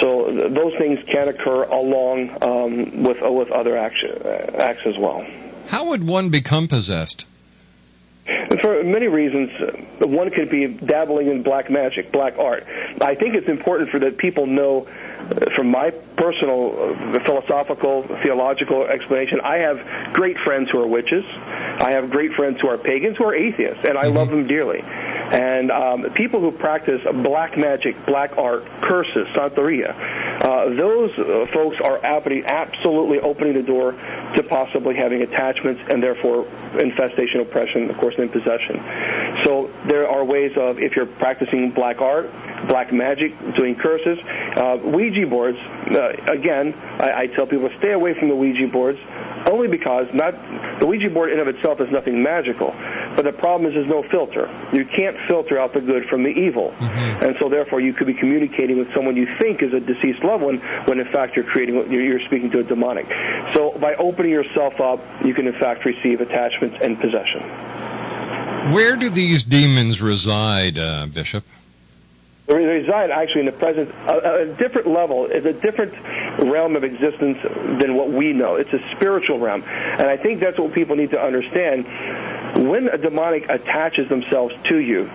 So 0.00 0.30
th- 0.30 0.52
those 0.52 0.74
things 0.78 1.00
can 1.06 1.28
occur 1.28 1.64
along 1.64 2.42
um, 2.42 3.02
with 3.02 3.22
uh, 3.22 3.30
with 3.30 3.50
other 3.50 3.76
action, 3.76 4.10
uh, 4.24 4.52
acts 4.56 4.86
as 4.86 4.96
well. 4.96 5.26
How 5.68 5.86
would 5.86 6.06
one 6.06 6.30
become 6.30 6.68
possessed? 6.68 7.26
And 8.26 8.60
for 8.60 8.82
many 8.84 9.08
reasons, 9.08 9.50
uh, 9.60 10.06
one 10.06 10.30
could 10.30 10.50
be 10.50 10.66
dabbling 10.66 11.28
in 11.28 11.42
black 11.42 11.70
magic, 11.70 12.12
black 12.12 12.38
art. 12.38 12.64
I 13.00 13.14
think 13.14 13.34
it's 13.34 13.48
important 13.48 13.90
for 13.90 13.98
that 14.00 14.18
people 14.18 14.46
know, 14.46 14.86
uh, 14.86 15.54
from 15.56 15.70
my 15.70 15.90
personal 16.16 16.94
philosophical, 17.24 18.02
theological 18.22 18.84
explanation, 18.84 19.40
I 19.40 19.58
have 19.58 20.12
great 20.12 20.38
friends 20.38 20.70
who 20.70 20.80
are 20.80 20.86
witches. 20.86 21.24
I 21.80 21.92
have 21.92 22.10
great 22.10 22.34
friends 22.34 22.60
who 22.60 22.68
are 22.68 22.76
pagans, 22.76 23.16
who 23.16 23.24
are 23.24 23.34
atheists, 23.34 23.84
and 23.84 23.96
I 23.96 24.06
love 24.06 24.28
them 24.28 24.46
dearly. 24.46 24.82
And 24.82 25.70
um, 25.70 26.10
people 26.12 26.40
who 26.40 26.50
practice 26.50 27.00
black 27.22 27.56
magic, 27.56 28.04
black 28.04 28.36
art, 28.36 28.66
curses, 28.82 29.28
santeria, 29.28 29.94
uh, 30.42 30.68
those 30.70 31.10
uh, 31.18 31.46
folks 31.52 31.80
are 31.80 32.00
absolutely 32.04 33.20
opening 33.20 33.54
the 33.54 33.62
door 33.62 33.92
to 33.92 34.42
possibly 34.42 34.96
having 34.96 35.22
attachments 35.22 35.80
and 35.88 36.02
therefore 36.02 36.46
infestation, 36.78 37.40
oppression, 37.40 37.88
of 37.88 37.96
course, 37.96 38.14
and 38.18 38.30
possession. 38.30 38.76
So 39.44 39.70
there 39.86 40.08
are 40.08 40.24
ways 40.24 40.56
of, 40.56 40.78
if 40.80 40.96
you're 40.96 41.06
practicing 41.06 41.70
black 41.70 42.00
art, 42.00 42.30
black 42.68 42.92
magic, 42.92 43.32
doing 43.54 43.74
curses, 43.74 44.18
uh, 44.56 44.78
Ouija 44.82 45.26
boards, 45.26 45.58
uh, 45.58 46.10
again, 46.26 46.74
I, 46.98 47.22
I 47.22 47.26
tell 47.28 47.46
people 47.46 47.70
stay 47.78 47.92
away 47.92 48.14
from 48.14 48.28
the 48.28 48.36
Ouija 48.36 48.68
boards 48.68 48.98
only 49.46 49.68
because 49.68 50.12
not 50.12 50.32
the 50.80 50.86
Ouija 50.86 51.10
board 51.10 51.32
in 51.32 51.38
of 51.40 51.48
itself 51.48 51.80
is 51.80 51.90
nothing 51.90 52.22
magical, 52.22 52.74
but 53.16 53.24
the 53.24 53.32
problem 53.32 53.68
is 53.68 53.74
there's 53.74 53.86
no 53.88 54.02
filter. 54.02 54.48
You 54.72 54.84
can't 54.84 55.16
filter 55.28 55.58
out 55.58 55.72
the 55.72 55.80
good 55.80 56.06
from 56.08 56.22
the 56.22 56.30
evil, 56.30 56.74
Mm-hmm. 56.78 57.24
and 57.24 57.36
so 57.38 57.48
therefore 57.48 57.80
you 57.80 57.92
could 57.92 58.06
be 58.06 58.14
communicating 58.14 58.78
with 58.78 58.92
someone 58.94 59.16
you 59.16 59.26
think 59.38 59.62
is 59.62 59.72
a 59.72 59.80
deceased 59.80 60.22
loved 60.24 60.42
one 60.44 60.58
when 60.86 60.98
in 61.00 61.06
fact 61.06 61.36
you're 61.36 61.44
creating 61.44 61.90
you're 61.92 62.20
speaking 62.20 62.50
to 62.50 62.60
a 62.60 62.62
demonic. 62.62 63.06
So 63.54 63.76
by 63.78 63.94
opening 63.94 64.30
yourself 64.32 64.80
up, 64.80 65.00
you 65.24 65.34
can 65.34 65.46
in 65.46 65.54
fact 65.54 65.84
receive 65.84 66.20
attachments 66.20 66.78
and 66.82 66.98
possession. 67.00 67.40
Where 68.72 68.96
do 68.96 69.08
these 69.10 69.42
demons 69.42 70.00
reside, 70.02 70.78
uh, 70.78 71.06
Bishop? 71.06 71.44
Reside 72.50 73.10
actually 73.10 73.40
in 73.40 73.46
the 73.46 73.52
present, 73.52 73.90
a, 74.06 74.42
a 74.42 74.46
different 74.46 74.88
level, 74.88 75.26
is 75.26 75.44
a 75.44 75.52
different 75.52 75.94
realm 76.38 76.74
of 76.74 76.82
existence 76.82 77.38
than 77.80 77.94
what 77.94 78.10
we 78.10 78.32
know. 78.32 78.56
It's 78.56 78.72
a 78.72 78.80
spiritual 78.96 79.38
realm. 79.38 79.62
And 79.62 80.02
I 80.02 80.16
think 80.16 80.40
that's 80.40 80.58
what 80.58 80.72
people 80.72 80.96
need 80.96 81.10
to 81.10 81.20
understand. 81.20 81.84
When 82.68 82.88
a 82.88 82.98
demonic 82.98 83.48
attaches 83.48 84.08
themselves 84.08 84.54
to 84.68 84.78
you, 84.78 85.08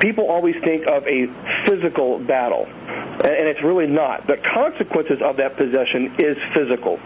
people 0.00 0.28
always 0.28 0.56
think 0.62 0.86
of 0.86 1.06
a 1.08 1.26
physical 1.66 2.18
battle. 2.18 2.66
And 2.66 3.48
it's 3.48 3.62
really 3.62 3.86
not. 3.86 4.26
The 4.26 4.36
consequences 4.36 5.22
of 5.22 5.36
that 5.36 5.56
possession 5.56 6.14
is 6.18 6.36
physical. 6.54 7.00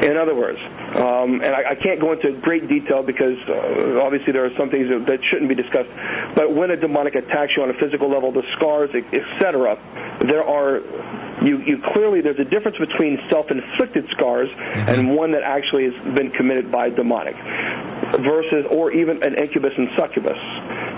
In 0.00 0.16
other 0.16 0.34
words, 0.34 0.58
um, 0.96 1.42
and 1.42 1.54
I, 1.54 1.70
I 1.70 1.74
can't 1.74 2.00
go 2.00 2.12
into 2.12 2.32
great 2.32 2.66
detail 2.66 3.02
because 3.02 3.38
uh, 3.48 4.00
obviously 4.02 4.32
there 4.32 4.44
are 4.44 4.54
some 4.54 4.70
things 4.70 4.88
that, 4.88 5.06
that 5.06 5.20
shouldn't 5.24 5.48
be 5.48 5.54
discussed. 5.54 5.90
But 6.34 6.52
when 6.52 6.70
a 6.70 6.76
demonic 6.76 7.14
attacks 7.14 7.52
you 7.56 7.62
on 7.62 7.70
a 7.70 7.74
physical 7.74 8.08
level, 8.08 8.32
the 8.32 8.42
scars, 8.56 8.90
etc., 8.94 9.78
there 10.20 10.44
are 10.44 10.80
you, 11.44 11.58
you 11.58 11.78
clearly 11.78 12.20
there's 12.20 12.38
a 12.38 12.44
difference 12.44 12.78
between 12.78 13.18
self-inflicted 13.28 14.08
scars 14.10 14.48
and 14.56 15.14
one 15.14 15.32
that 15.32 15.42
actually 15.42 15.90
has 15.90 16.14
been 16.14 16.30
committed 16.30 16.70
by 16.70 16.88
demonic 16.90 17.36
versus 18.20 18.66
or 18.70 18.92
even 18.92 19.22
an 19.22 19.34
incubus 19.34 19.72
and 19.76 19.88
succubus. 19.96 20.38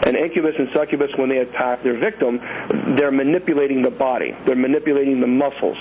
An 0.07 0.17
incubus 0.17 0.55
and 0.59 0.69
succubus, 0.73 1.11
when 1.17 1.29
they 1.31 1.39
attack 1.39 1.83
their 1.83 1.97
victim, 1.97 2.39
they're 2.97 3.11
manipulating 3.11 3.81
the 3.83 3.91
body. 3.91 4.37
They're 4.45 4.57
manipulating 4.57 5.21
the 5.21 5.27
muscles. 5.27 5.79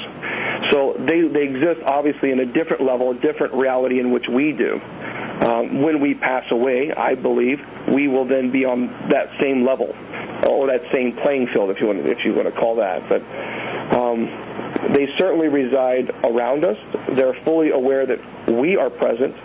So 0.72 0.94
they, 0.94 1.22
they 1.28 1.44
exist 1.44 1.82
obviously 1.86 2.32
in 2.32 2.40
a 2.40 2.46
different 2.46 2.84
level, 2.84 3.12
a 3.12 3.16
different 3.16 3.54
reality 3.54 4.00
in 4.00 4.12
which 4.12 4.28
we 4.28 4.54
do. 4.54 4.82
Um, 4.82 5.82
when 5.82 6.00
we 6.00 6.14
pass 6.14 6.50
away, 6.52 6.92
I 6.94 7.16
believe 7.16 7.62
we 7.88 8.08
will 8.08 8.26
then 8.26 8.52
be 8.52 8.66
on 8.66 8.88
that 9.10 9.30
same 9.40 9.66
level, 9.66 9.96
or 10.48 10.68
that 10.68 10.84
same 10.94 11.16
playing 11.18 11.48
field, 11.48 11.70
if 11.70 11.82
you 11.82 11.88
want, 11.88 12.00
if 12.00 12.24
you 12.24 12.34
want 12.34 12.48
to 12.48 12.60
call 12.60 12.76
that. 12.76 13.10
But 13.10 13.22
um, 13.94 14.26
they 14.94 15.08
certainly 15.18 15.50
reside 15.50 16.12
around 16.24 16.64
us. 16.64 16.78
They're 17.10 17.34
fully 17.34 17.72
aware 17.72 18.06
that 18.06 18.48
we 18.48 18.78
are 18.78 18.90
present. 18.90 19.36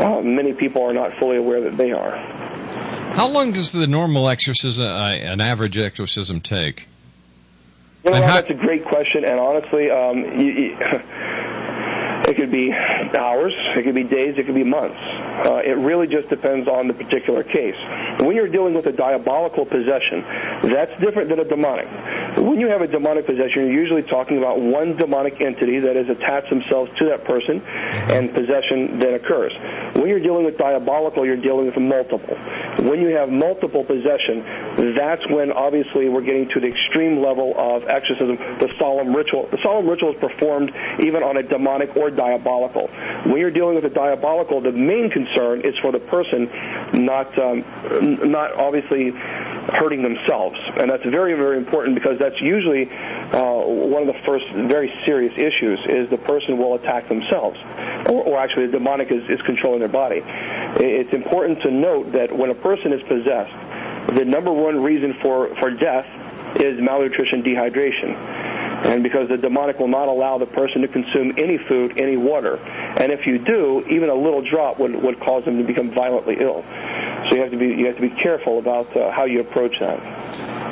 Uh, 0.00 0.20
many 0.22 0.52
people 0.52 0.82
are 0.82 0.94
not 0.94 1.18
fully 1.18 1.36
aware 1.36 1.62
that 1.62 1.76
they 1.76 1.92
are. 1.92 2.16
How 3.14 3.28
long 3.28 3.52
does 3.52 3.72
the 3.72 3.86
normal 3.86 4.28
exorcism, 4.28 4.86
uh, 4.86 5.10
an 5.10 5.40
average 5.40 5.76
exorcism, 5.76 6.40
take? 6.40 6.86
You 8.04 8.10
know, 8.12 8.22
how- 8.22 8.34
that's 8.34 8.50
a 8.50 8.54
great 8.54 8.84
question, 8.84 9.24
and 9.24 9.38
honestly, 9.38 9.90
um, 9.90 10.40
you, 10.40 10.46
you, 10.52 10.76
it 12.30 12.36
could 12.36 12.50
be 12.50 12.72
hours, 12.72 13.52
it 13.76 13.82
could 13.82 13.94
be 13.94 14.04
days, 14.04 14.38
it 14.38 14.46
could 14.46 14.54
be 14.54 14.64
months. 14.64 14.98
Uh, 15.00 15.60
it 15.64 15.76
really 15.76 16.06
just 16.06 16.28
depends 16.28 16.68
on 16.68 16.86
the 16.86 16.94
particular 16.94 17.42
case. 17.42 17.74
When 18.20 18.36
you're 18.36 18.48
dealing 18.48 18.74
with 18.74 18.86
a 18.86 18.92
diabolical 18.92 19.66
possession, 19.66 20.22
that's 20.62 20.92
different 21.00 21.28
than 21.28 21.40
a 21.40 21.44
demonic. 21.44 21.88
When 22.38 22.60
you 22.60 22.68
have 22.68 22.82
a 22.82 22.86
demonic 22.86 23.26
possession, 23.26 23.66
you're 23.66 23.80
usually 23.80 24.04
talking 24.04 24.38
about 24.38 24.60
one 24.60 24.96
demonic 24.96 25.40
entity 25.40 25.80
that 25.80 25.96
has 25.96 26.08
attached 26.08 26.50
themselves 26.50 26.90
to 26.98 27.06
that 27.06 27.24
person, 27.24 27.60
and 27.62 28.32
possession 28.32 29.00
then 29.00 29.14
occurs. 29.14 29.52
When 29.96 30.08
you're 30.08 30.20
dealing 30.20 30.44
with 30.44 30.56
diabolical, 30.56 31.26
you're 31.26 31.36
dealing 31.36 31.66
with 31.66 31.76
multiple. 31.76 32.36
When 32.86 33.00
you 33.00 33.08
have 33.16 33.30
multiple 33.30 33.82
possession, 33.82 34.44
that's 34.94 35.26
when 35.28 35.50
obviously 35.50 36.08
we're 36.08 36.20
getting 36.20 36.48
to 36.50 36.60
the 36.60 36.68
extreme 36.68 37.20
level 37.20 37.54
of 37.56 37.88
exorcism, 37.88 38.36
the 38.36 38.70
solemn 38.78 39.14
ritual. 39.14 39.48
The 39.50 39.58
solemn 39.62 39.88
ritual 39.88 40.12
is 40.14 40.20
performed 40.20 40.72
even 41.02 41.22
on 41.22 41.36
a 41.36 41.42
demonic 41.42 41.96
or 41.96 42.10
diabolical. 42.20 42.88
When 43.24 43.38
you're 43.38 43.56
dealing 43.60 43.76
with 43.76 43.86
a 43.86 43.94
diabolical, 44.04 44.60
the 44.60 44.72
main 44.72 45.08
concern 45.08 45.62
is 45.62 45.74
for 45.78 45.90
the 45.90 45.98
person 45.98 46.50
not 46.92 47.26
um, 47.38 47.64
not 48.30 48.52
obviously 48.52 49.10
hurting 49.80 50.02
themselves, 50.02 50.58
and 50.76 50.90
that's 50.90 51.04
very 51.04 51.34
very 51.34 51.56
important 51.56 51.94
because 51.94 52.18
that's 52.18 52.40
usually 52.40 52.90
uh, 52.90 53.62
one 53.94 54.02
of 54.06 54.10
the 54.14 54.20
first 54.26 54.46
very 54.76 54.92
serious 55.06 55.32
issues 55.38 55.78
is 55.86 56.10
the 56.10 56.18
person 56.18 56.58
will 56.58 56.74
attack 56.74 57.08
themselves, 57.08 57.58
or, 58.10 58.22
or 58.28 58.38
actually 58.38 58.66
the 58.66 58.72
demonic 58.72 59.10
is, 59.10 59.22
is 59.30 59.40
controlling 59.42 59.80
their 59.80 59.88
body. 60.02 60.22
It's 60.76 61.12
important 61.12 61.62
to 61.62 61.70
note 61.70 62.12
that 62.12 62.36
when 62.36 62.50
a 62.50 62.54
person 62.54 62.92
is 62.92 63.02
possessed, 63.02 63.54
the 64.16 64.24
number 64.24 64.52
one 64.52 64.82
reason 64.82 65.14
for, 65.22 65.54
for 65.56 65.70
death 65.70 66.06
is 66.56 66.80
malnutrition, 66.80 67.42
dehydration. 67.42 68.39
And 68.82 69.02
because 69.02 69.28
the 69.28 69.36
demonic 69.36 69.78
will 69.78 69.88
not 69.88 70.08
allow 70.08 70.38
the 70.38 70.46
person 70.46 70.82
to 70.82 70.88
consume 70.88 71.34
any 71.36 71.58
food, 71.58 72.00
any 72.00 72.16
water. 72.16 72.56
And 72.56 73.12
if 73.12 73.26
you 73.26 73.38
do, 73.38 73.84
even 73.88 74.08
a 74.08 74.14
little 74.14 74.42
drop 74.42 74.78
would, 74.78 74.94
would 75.02 75.20
cause 75.20 75.44
them 75.44 75.58
to 75.58 75.64
become 75.64 75.90
violently 75.90 76.36
ill. 76.40 76.64
So 77.28 77.36
you 77.36 77.42
have 77.42 77.50
to 77.50 77.56
be, 77.56 77.68
you 77.68 77.86
have 77.86 77.96
to 77.96 78.02
be 78.02 78.10
careful 78.10 78.58
about 78.58 78.96
uh, 78.96 79.10
how 79.10 79.24
you 79.24 79.40
approach 79.40 79.78
that. 79.80 80.00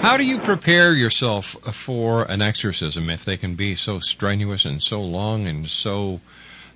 How 0.00 0.16
do 0.16 0.24
you 0.24 0.38
prepare 0.38 0.94
yourself 0.94 1.56
for 1.74 2.22
an 2.24 2.40
exorcism 2.40 3.10
if 3.10 3.24
they 3.24 3.36
can 3.36 3.54
be 3.54 3.74
so 3.74 3.98
strenuous 3.98 4.64
and 4.64 4.82
so 4.82 5.02
long 5.02 5.46
and 5.46 5.68
so 5.68 6.20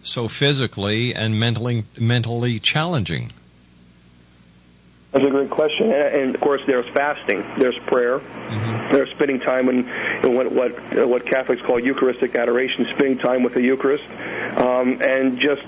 so 0.03 0.27
physically 0.27 1.15
and 1.15 1.39
mentally 1.39 1.85
mentally 1.97 2.59
challenging? 2.59 3.33
That's 5.13 5.27
a 5.27 5.31
great 5.31 5.51
question, 5.51 5.93
and, 5.93 6.15
and 6.15 6.35
of 6.35 6.41
course, 6.41 6.63
there's 6.67 6.91
fasting, 6.95 7.45
there's 7.59 7.79
prayer, 7.81 8.21
there's 8.91 9.11
spending 9.11 9.41
time 9.41 9.69
in, 9.69 9.87
in 10.25 10.35
what 10.35 10.51
what 10.51 10.73
uh, 10.97 11.07
what 11.07 11.27
Catholics 11.27 11.61
call 11.61 11.79
Eucharistic 11.79 12.35
adoration, 12.35 12.87
spending 12.95 13.19
time 13.19 13.43
with 13.43 13.53
the 13.53 13.61
Eucharist, 13.61 14.05
um, 14.57 15.03
and 15.03 15.39
just 15.39 15.63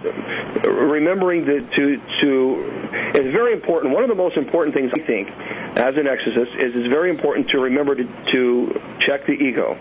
remembering 0.64 1.44
that 1.44 1.70
to 1.72 2.00
to 2.22 2.84
it's 3.14 3.36
very 3.36 3.52
important. 3.52 3.92
One 3.92 4.02
of 4.02 4.08
the 4.08 4.14
most 4.14 4.38
important 4.38 4.74
things 4.74 4.92
I 4.96 5.02
think, 5.02 5.30
as 5.76 5.96
an 5.96 6.06
exorcist, 6.06 6.54
is 6.54 6.74
it's 6.74 6.88
very 6.88 7.10
important 7.10 7.50
to 7.50 7.58
remember 7.58 7.94
to, 7.96 8.08
to 8.32 8.82
check 8.98 9.26
the 9.26 9.32
ego. 9.32 9.74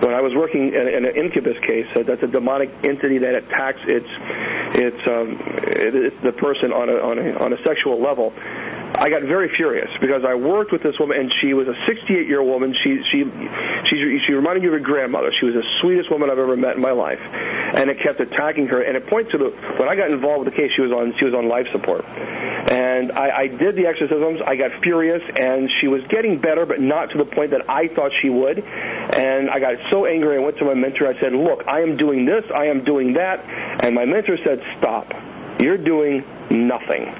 When 0.00 0.14
I 0.14 0.22
was 0.22 0.34
working 0.34 0.68
in, 0.68 0.88
in 0.88 1.04
an 1.04 1.14
incubus 1.14 1.58
case, 1.58 1.86
uh, 1.94 2.02
that's 2.02 2.22
a 2.22 2.26
demonic 2.26 2.70
entity 2.82 3.18
that 3.18 3.34
attacks 3.34 3.80
its 3.84 4.08
its 4.74 5.06
um, 5.06 5.38
it, 5.66 5.94
it's 5.94 6.16
the 6.22 6.32
person 6.32 6.72
on 6.72 6.88
a 6.88 6.94
on 6.94 7.18
a 7.18 7.32
on 7.38 7.52
a 7.52 7.62
sexual 7.62 8.00
level. 8.00 8.32
I 8.94 9.08
got 9.08 9.22
very 9.22 9.48
furious 9.48 9.90
because 10.00 10.24
I 10.24 10.34
worked 10.34 10.70
with 10.70 10.82
this 10.82 10.98
woman, 10.98 11.18
and 11.18 11.32
she 11.40 11.54
was 11.54 11.66
a 11.66 11.74
68 11.86 12.26
year 12.26 12.40
old 12.40 12.50
woman. 12.50 12.74
She 12.84 13.02
she 13.10 13.24
she 13.88 14.20
she 14.26 14.32
reminded 14.34 14.62
me 14.62 14.68
of 14.68 14.74
her 14.74 14.80
grandmother. 14.80 15.32
She 15.38 15.46
was 15.46 15.54
the 15.54 15.64
sweetest 15.80 16.10
woman 16.10 16.30
I've 16.30 16.38
ever 16.38 16.56
met 16.56 16.76
in 16.76 16.82
my 16.82 16.92
life, 16.92 17.20
and 17.20 17.90
it 17.90 18.00
kept 18.00 18.20
attacking 18.20 18.68
her. 18.68 18.82
And 18.82 18.96
it 18.96 19.06
points 19.06 19.32
to 19.32 19.38
the 19.38 19.50
when 19.78 19.88
I 19.88 19.96
got 19.96 20.10
involved 20.10 20.44
with 20.44 20.54
the 20.54 20.60
case, 20.60 20.72
she 20.76 20.82
was 20.82 20.92
on 20.92 21.16
she 21.16 21.24
was 21.24 21.34
on 21.34 21.48
life 21.48 21.66
support, 21.72 22.04
and 22.04 23.12
I, 23.12 23.38
I 23.38 23.46
did 23.46 23.76
the 23.76 23.86
exorcisms. 23.86 24.40
I 24.46 24.56
got 24.56 24.82
furious, 24.82 25.22
and 25.36 25.70
she 25.80 25.88
was 25.88 26.02
getting 26.04 26.38
better, 26.38 26.66
but 26.66 26.80
not 26.80 27.10
to 27.10 27.18
the 27.18 27.24
point 27.24 27.52
that 27.52 27.70
I 27.70 27.88
thought 27.88 28.12
she 28.20 28.28
would. 28.28 28.58
And 28.58 29.50
I 29.50 29.58
got 29.58 29.76
so 29.90 30.06
angry. 30.06 30.36
I 30.36 30.40
went 30.40 30.58
to 30.58 30.64
my 30.64 30.74
mentor. 30.74 31.08
I 31.08 31.18
said, 31.18 31.32
"Look, 31.32 31.66
I 31.66 31.80
am 31.80 31.96
doing 31.96 32.24
this. 32.24 32.44
I 32.54 32.66
am 32.66 32.84
doing 32.84 33.14
that," 33.14 33.40
and 33.82 33.94
my 33.94 34.04
mentor 34.04 34.36
said, 34.44 34.62
"Stop. 34.78 35.14
You're 35.58 35.78
doing 35.78 36.24
nothing." 36.50 37.12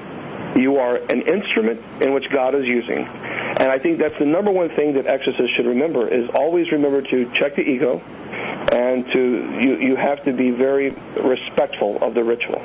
You 0.55 0.77
are 0.77 0.95
an 0.95 1.21
instrument 1.21 1.81
in 2.01 2.13
which 2.13 2.25
God 2.31 2.55
is 2.55 2.65
using. 2.65 3.05
And 3.05 3.71
I 3.71 3.79
think 3.79 3.99
that's 3.99 4.17
the 4.19 4.25
number 4.25 4.51
one 4.51 4.69
thing 4.69 4.93
that 4.93 5.07
exorcists 5.07 5.55
should 5.55 5.65
remember 5.65 6.07
is 6.07 6.29
always 6.33 6.71
remember 6.71 7.01
to 7.01 7.31
check 7.39 7.55
the 7.55 7.61
ego, 7.61 7.99
and 7.99 9.05
to 9.11 9.59
you 9.61 9.77
you 9.77 9.95
have 9.95 10.23
to 10.25 10.33
be 10.33 10.51
very 10.51 10.89
respectful 10.89 11.97
of 12.01 12.13
the 12.13 12.23
ritual. 12.23 12.61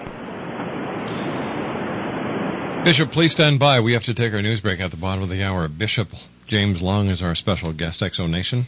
Bishop, 2.85 3.13
please 3.13 3.33
stand 3.33 3.59
by. 3.59 3.81
We 3.81 3.93
have 3.93 4.05
to 4.05 4.15
take 4.15 4.33
our 4.33 4.41
news 4.41 4.61
break 4.61 4.81
at 4.81 4.91
the 4.91 4.97
bottom 4.97 5.23
of 5.23 5.29
the 5.29 5.43
hour. 5.43 5.69
Bishop 5.69 6.09
James 6.47 6.81
Long 6.81 7.09
is 7.09 7.23
our 7.23 7.35
special 7.35 7.73
guest, 7.73 8.03
X 8.03 8.17
Zone 8.17 8.31
Nation. 8.31 8.65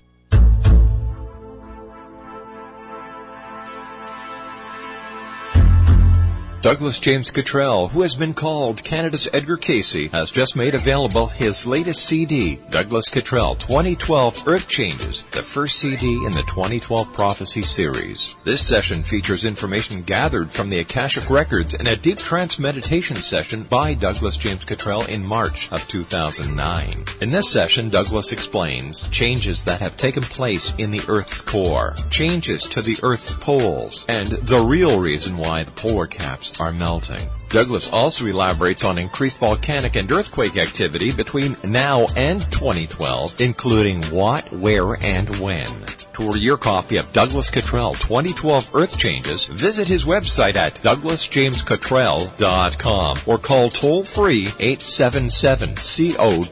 Douglas 6.60 6.98
James 6.98 7.30
Cottrell, 7.30 7.86
who 7.86 8.02
has 8.02 8.16
been 8.16 8.34
called 8.34 8.82
Canada's 8.82 9.28
Edgar 9.32 9.56
Cayce, 9.56 10.10
has 10.10 10.32
just 10.32 10.56
made 10.56 10.74
available 10.74 11.28
his 11.28 11.68
latest 11.68 12.04
CD, 12.04 12.58
Douglas 12.68 13.10
Cottrell 13.10 13.54
2012 13.54 14.42
Earth 14.48 14.66
Changes, 14.66 15.24
the 15.30 15.44
first 15.44 15.76
CD 15.76 16.14
in 16.26 16.32
the 16.32 16.42
2012 16.48 17.12
Prophecy 17.12 17.62
series. 17.62 18.34
This 18.42 18.66
session 18.66 19.04
features 19.04 19.44
information 19.44 20.02
gathered 20.02 20.50
from 20.50 20.68
the 20.68 20.80
Akashic 20.80 21.30
Records 21.30 21.76
and 21.76 21.86
a 21.86 21.94
deep 21.94 22.18
trance 22.18 22.58
meditation 22.58 23.18
session 23.18 23.62
by 23.62 23.94
Douglas 23.94 24.36
James 24.36 24.64
Cottrell 24.64 25.04
in 25.04 25.24
March 25.24 25.70
of 25.70 25.86
2009. 25.86 27.04
In 27.20 27.30
this 27.30 27.52
session, 27.52 27.90
Douglas 27.90 28.32
explains 28.32 29.08
changes 29.10 29.62
that 29.64 29.80
have 29.80 29.96
taken 29.96 30.24
place 30.24 30.74
in 30.76 30.90
the 30.90 31.02
Earth's 31.06 31.40
core, 31.40 31.94
changes 32.10 32.64
to 32.70 32.82
the 32.82 32.98
Earth's 33.04 33.32
poles, 33.32 34.04
and 34.08 34.26
the 34.26 34.58
real 34.58 34.98
reason 34.98 35.36
why 35.36 35.62
the 35.62 35.70
polar 35.70 36.08
caps 36.08 36.47
are 36.60 36.72
melting. 36.72 37.26
Douglas 37.50 37.90
also 37.90 38.26
elaborates 38.26 38.84
on 38.84 38.98
increased 38.98 39.38
volcanic 39.38 39.96
and 39.96 40.12
earthquake 40.12 40.58
activity 40.58 41.12
between 41.12 41.56
now 41.64 42.06
and 42.14 42.40
2012, 42.40 43.40
including 43.40 44.04
what, 44.04 44.52
where, 44.52 44.94
and 44.94 45.28
when. 45.40 45.66
To 46.14 46.26
order 46.26 46.38
your 46.38 46.58
copy 46.58 46.98
of 46.98 47.12
Douglas 47.12 47.50
Cottrell 47.50 47.94
2012 47.94 48.70
Earth 48.74 48.96
Changes, 48.98 49.46
visit 49.46 49.88
his 49.88 50.04
website 50.04 50.54
at 50.56 50.82
douglasjamescottrell.com 50.82 53.18
or 53.26 53.38
call 53.38 53.70
toll 53.70 54.04
free 54.04 54.48
877 54.58 55.76
COTTREL. 55.76 56.48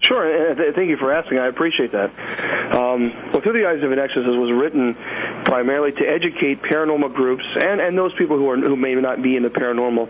Sure. 0.00 0.54
Thank 0.74 0.90
you 0.90 0.98
for 0.98 1.14
asking. 1.14 1.38
I 1.38 1.46
appreciate 1.46 1.92
that. 1.92 2.10
Um, 2.76 3.10
well, 3.32 3.40
Through 3.40 3.54
the 3.54 3.66
Eyes 3.66 3.82
of 3.82 3.90
an 3.90 3.98
Exorcist 3.98 4.36
was 4.36 4.52
written 4.52 4.94
primarily 5.52 5.92
to 5.92 6.08
educate 6.08 6.62
paranormal 6.62 7.12
groups 7.12 7.44
and, 7.60 7.78
and 7.78 7.98
those 7.98 8.14
people 8.14 8.38
who 8.38 8.48
are 8.48 8.56
who 8.56 8.74
may 8.74 8.94
not 8.94 9.20
be 9.20 9.36
in 9.36 9.42
the 9.42 9.50
paranormal 9.50 10.08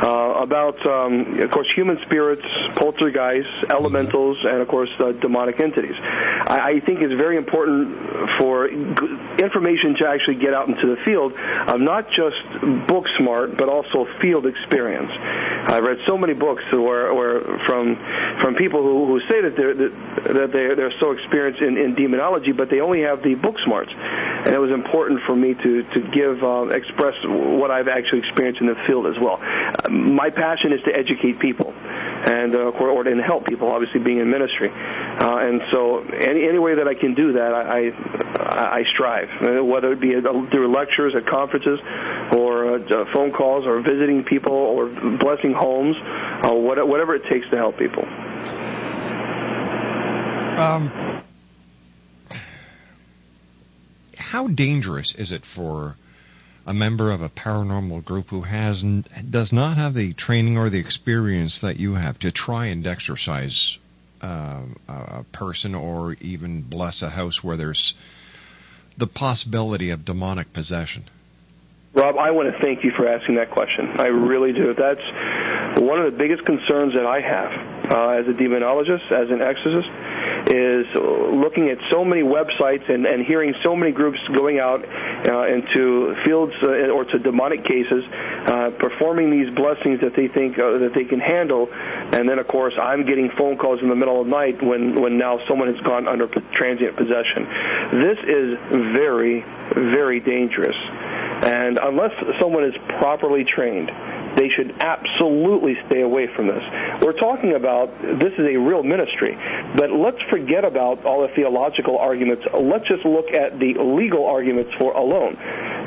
uh, 0.00 0.40
about, 0.40 0.78
um, 0.86 1.40
of 1.40 1.50
course, 1.50 1.66
human 1.74 1.98
spirits, 2.06 2.46
poltergeists, 2.76 3.50
elementals, 3.70 4.38
and 4.44 4.62
of 4.62 4.68
course, 4.68 4.90
uh, 5.00 5.10
demonic 5.10 5.60
entities. 5.60 5.96
I, 5.98 6.78
I 6.78 6.80
think 6.86 7.00
it's 7.00 7.14
very 7.14 7.36
important 7.36 7.96
for 8.38 8.68
information 8.68 9.96
to 9.98 10.06
actually 10.06 10.36
get 10.36 10.54
out 10.54 10.68
into 10.68 10.86
the 10.86 11.02
field 11.04 11.32
of 11.34 11.80
not 11.80 12.06
just 12.10 12.38
book 12.86 13.06
smart, 13.18 13.56
but 13.56 13.68
also 13.68 14.06
field 14.22 14.46
experience. 14.46 15.10
I've 15.10 15.82
read 15.82 15.98
so 16.06 16.16
many 16.16 16.34
books 16.34 16.62
where, 16.70 17.12
where 17.14 17.40
from 17.66 17.96
from 18.40 18.54
people 18.54 18.82
who, 18.82 19.06
who 19.06 19.20
say 19.26 19.40
that 19.42 19.56
they're 19.56 19.74
that, 19.74 19.92
that 20.24 20.52
they're, 20.52 20.76
they're 20.76 20.94
so 21.00 21.12
experienced 21.12 21.60
in, 21.60 21.76
in 21.76 21.94
demonology, 21.94 22.52
but 22.52 22.70
they 22.70 22.80
only 22.80 23.02
have 23.02 23.22
the 23.22 23.34
book 23.34 23.56
smarts. 23.64 23.92
And 23.92 24.54
it 24.54 24.60
was 24.60 24.70
important 24.70 25.20
for 25.26 25.34
me 25.34 25.54
to 25.54 25.82
to 25.82 26.00
give 26.12 26.42
uh, 26.44 26.68
express 26.68 27.14
what 27.24 27.70
I've 27.70 27.88
actually 27.88 28.18
experienced 28.20 28.60
in 28.60 28.66
the 28.66 28.76
field 28.86 29.06
as 29.06 29.18
well. 29.18 29.40
Uh, 29.40 29.88
my 29.88 30.28
passion 30.30 30.72
is 30.72 30.82
to 30.84 30.92
educate 30.94 31.38
people, 31.38 31.72
and 31.72 32.54
uh, 32.54 32.76
or, 32.76 32.90
or 32.90 33.04
to 33.04 33.22
help 33.22 33.46
people. 33.46 33.70
Obviously, 33.70 34.00
being 34.00 34.18
in 34.18 34.28
ministry, 34.30 34.68
uh, 34.68 35.38
and 35.40 35.62
so 35.72 36.04
any 36.04 36.46
any 36.46 36.58
way 36.58 36.74
that 36.74 36.86
I 36.86 36.94
can 36.94 37.14
do 37.14 37.32
that, 37.32 37.54
I 37.54 37.88
I, 37.88 38.80
I 38.80 38.84
strive. 38.92 39.30
Whether 39.64 39.92
it 39.92 40.00
be 40.00 40.12
through 40.20 40.72
lectures 40.72 41.14
at 41.16 41.26
conferences, 41.26 41.80
or 42.36 42.76
uh, 42.76 43.12
phone 43.14 43.32
calls, 43.32 43.64
or 43.66 43.80
visiting 43.80 44.24
people, 44.24 44.52
or 44.52 44.88
blessing 45.18 45.54
homes, 45.54 45.96
uh, 46.44 46.52
whatever 46.52 47.14
it 47.14 47.24
takes 47.30 47.48
to 47.50 47.56
help 47.56 47.78
people. 47.78 48.04
Um, 50.56 51.22
how 54.16 54.48
dangerous 54.48 55.14
is 55.14 55.32
it 55.32 55.44
for 55.44 55.96
a 56.66 56.72
member 56.72 57.10
of 57.10 57.22
a 57.22 57.28
paranormal 57.28 58.04
group 58.04 58.30
who 58.30 58.42
has 58.42 58.82
does 58.82 59.52
not 59.52 59.76
have 59.76 59.94
the 59.94 60.12
training 60.12 60.56
or 60.56 60.70
the 60.70 60.78
experience 60.78 61.58
that 61.58 61.78
you 61.78 61.94
have 61.94 62.18
to 62.20 62.30
try 62.32 62.66
and 62.66 62.86
exercise 62.86 63.78
uh, 64.22 64.62
a 64.88 64.92
a 64.92 65.24
person 65.32 65.74
or 65.74 66.14
even 66.20 66.62
bless 66.62 67.02
a 67.02 67.10
house 67.10 67.44
where 67.44 67.56
there's 67.56 67.94
the 68.96 69.06
possibility 69.06 69.90
of 69.90 70.04
demonic 70.04 70.52
possession? 70.52 71.04
Rob, 71.94 72.16
I 72.18 72.32
want 72.32 72.52
to 72.52 72.60
thank 72.60 72.82
you 72.82 72.90
for 72.96 73.06
asking 73.06 73.36
that 73.36 73.50
question. 73.50 74.00
I 74.00 74.06
really 74.08 74.52
do. 74.52 74.74
That's 74.74 75.80
one 75.80 76.00
of 76.00 76.10
the 76.10 76.18
biggest 76.18 76.44
concerns 76.44 76.94
that 76.94 77.06
I 77.06 77.20
have 77.20 77.90
uh, 77.90 78.08
as 78.18 78.26
a 78.26 78.32
demonologist, 78.32 79.12
as 79.12 79.30
an 79.30 79.40
exorcist, 79.40 79.88
is 80.46 80.86
looking 80.94 81.70
at 81.70 81.78
so 81.90 82.04
many 82.04 82.22
websites 82.22 82.88
and, 82.92 83.06
and 83.06 83.24
hearing 83.24 83.54
so 83.62 83.74
many 83.74 83.92
groups 83.92 84.18
going 84.34 84.58
out 84.58 84.84
uh, 84.84 85.46
into 85.46 86.14
fields 86.24 86.52
uh, 86.62 86.92
or 86.92 87.04
to 87.04 87.18
demonic 87.18 87.64
cases, 87.64 88.04
uh, 88.46 88.70
performing 88.78 89.30
these 89.30 89.52
blessings 89.54 90.00
that 90.00 90.14
they 90.14 90.28
think 90.28 90.58
uh, 90.58 90.78
that 90.78 90.92
they 90.94 91.04
can 91.04 91.20
handle, 91.20 91.68
and 91.72 92.28
then 92.28 92.38
of 92.38 92.46
course 92.46 92.74
I'm 92.80 93.06
getting 93.06 93.30
phone 93.38 93.56
calls 93.56 93.80
in 93.80 93.88
the 93.88 93.96
middle 93.96 94.20
of 94.20 94.26
the 94.26 94.32
night 94.32 94.62
when 94.62 95.00
when 95.00 95.16
now 95.18 95.40
someone 95.48 95.72
has 95.72 95.80
gone 95.84 96.06
under 96.08 96.28
transient 96.52 96.96
possession. 96.96 97.48
This 97.92 98.18
is 98.26 98.58
very 98.94 99.44
very 99.74 100.20
dangerous. 100.20 100.76
And 101.44 101.78
unless 101.82 102.12
someone 102.40 102.64
is 102.64 102.74
properly 103.00 103.44
trained, 103.44 103.90
they 104.36 104.48
should 104.48 104.74
absolutely 104.80 105.76
stay 105.86 106.02
away 106.02 106.28
from 106.34 106.46
this. 106.46 106.62
We're 107.00 107.18
talking 107.18 107.54
about 107.54 107.90
this 108.02 108.32
is 108.38 108.46
a 108.48 108.56
real 108.56 108.82
ministry, 108.82 109.36
but 109.76 109.90
let's 109.90 110.20
forget 110.30 110.64
about 110.64 111.04
all 111.04 111.22
the 111.22 111.32
theological 111.34 111.98
arguments. 111.98 112.44
Let's 112.52 112.86
just 112.88 113.04
look 113.04 113.32
at 113.32 113.58
the 113.58 113.74
legal 113.78 114.26
arguments 114.26 114.72
for 114.78 114.92
alone. 114.92 115.36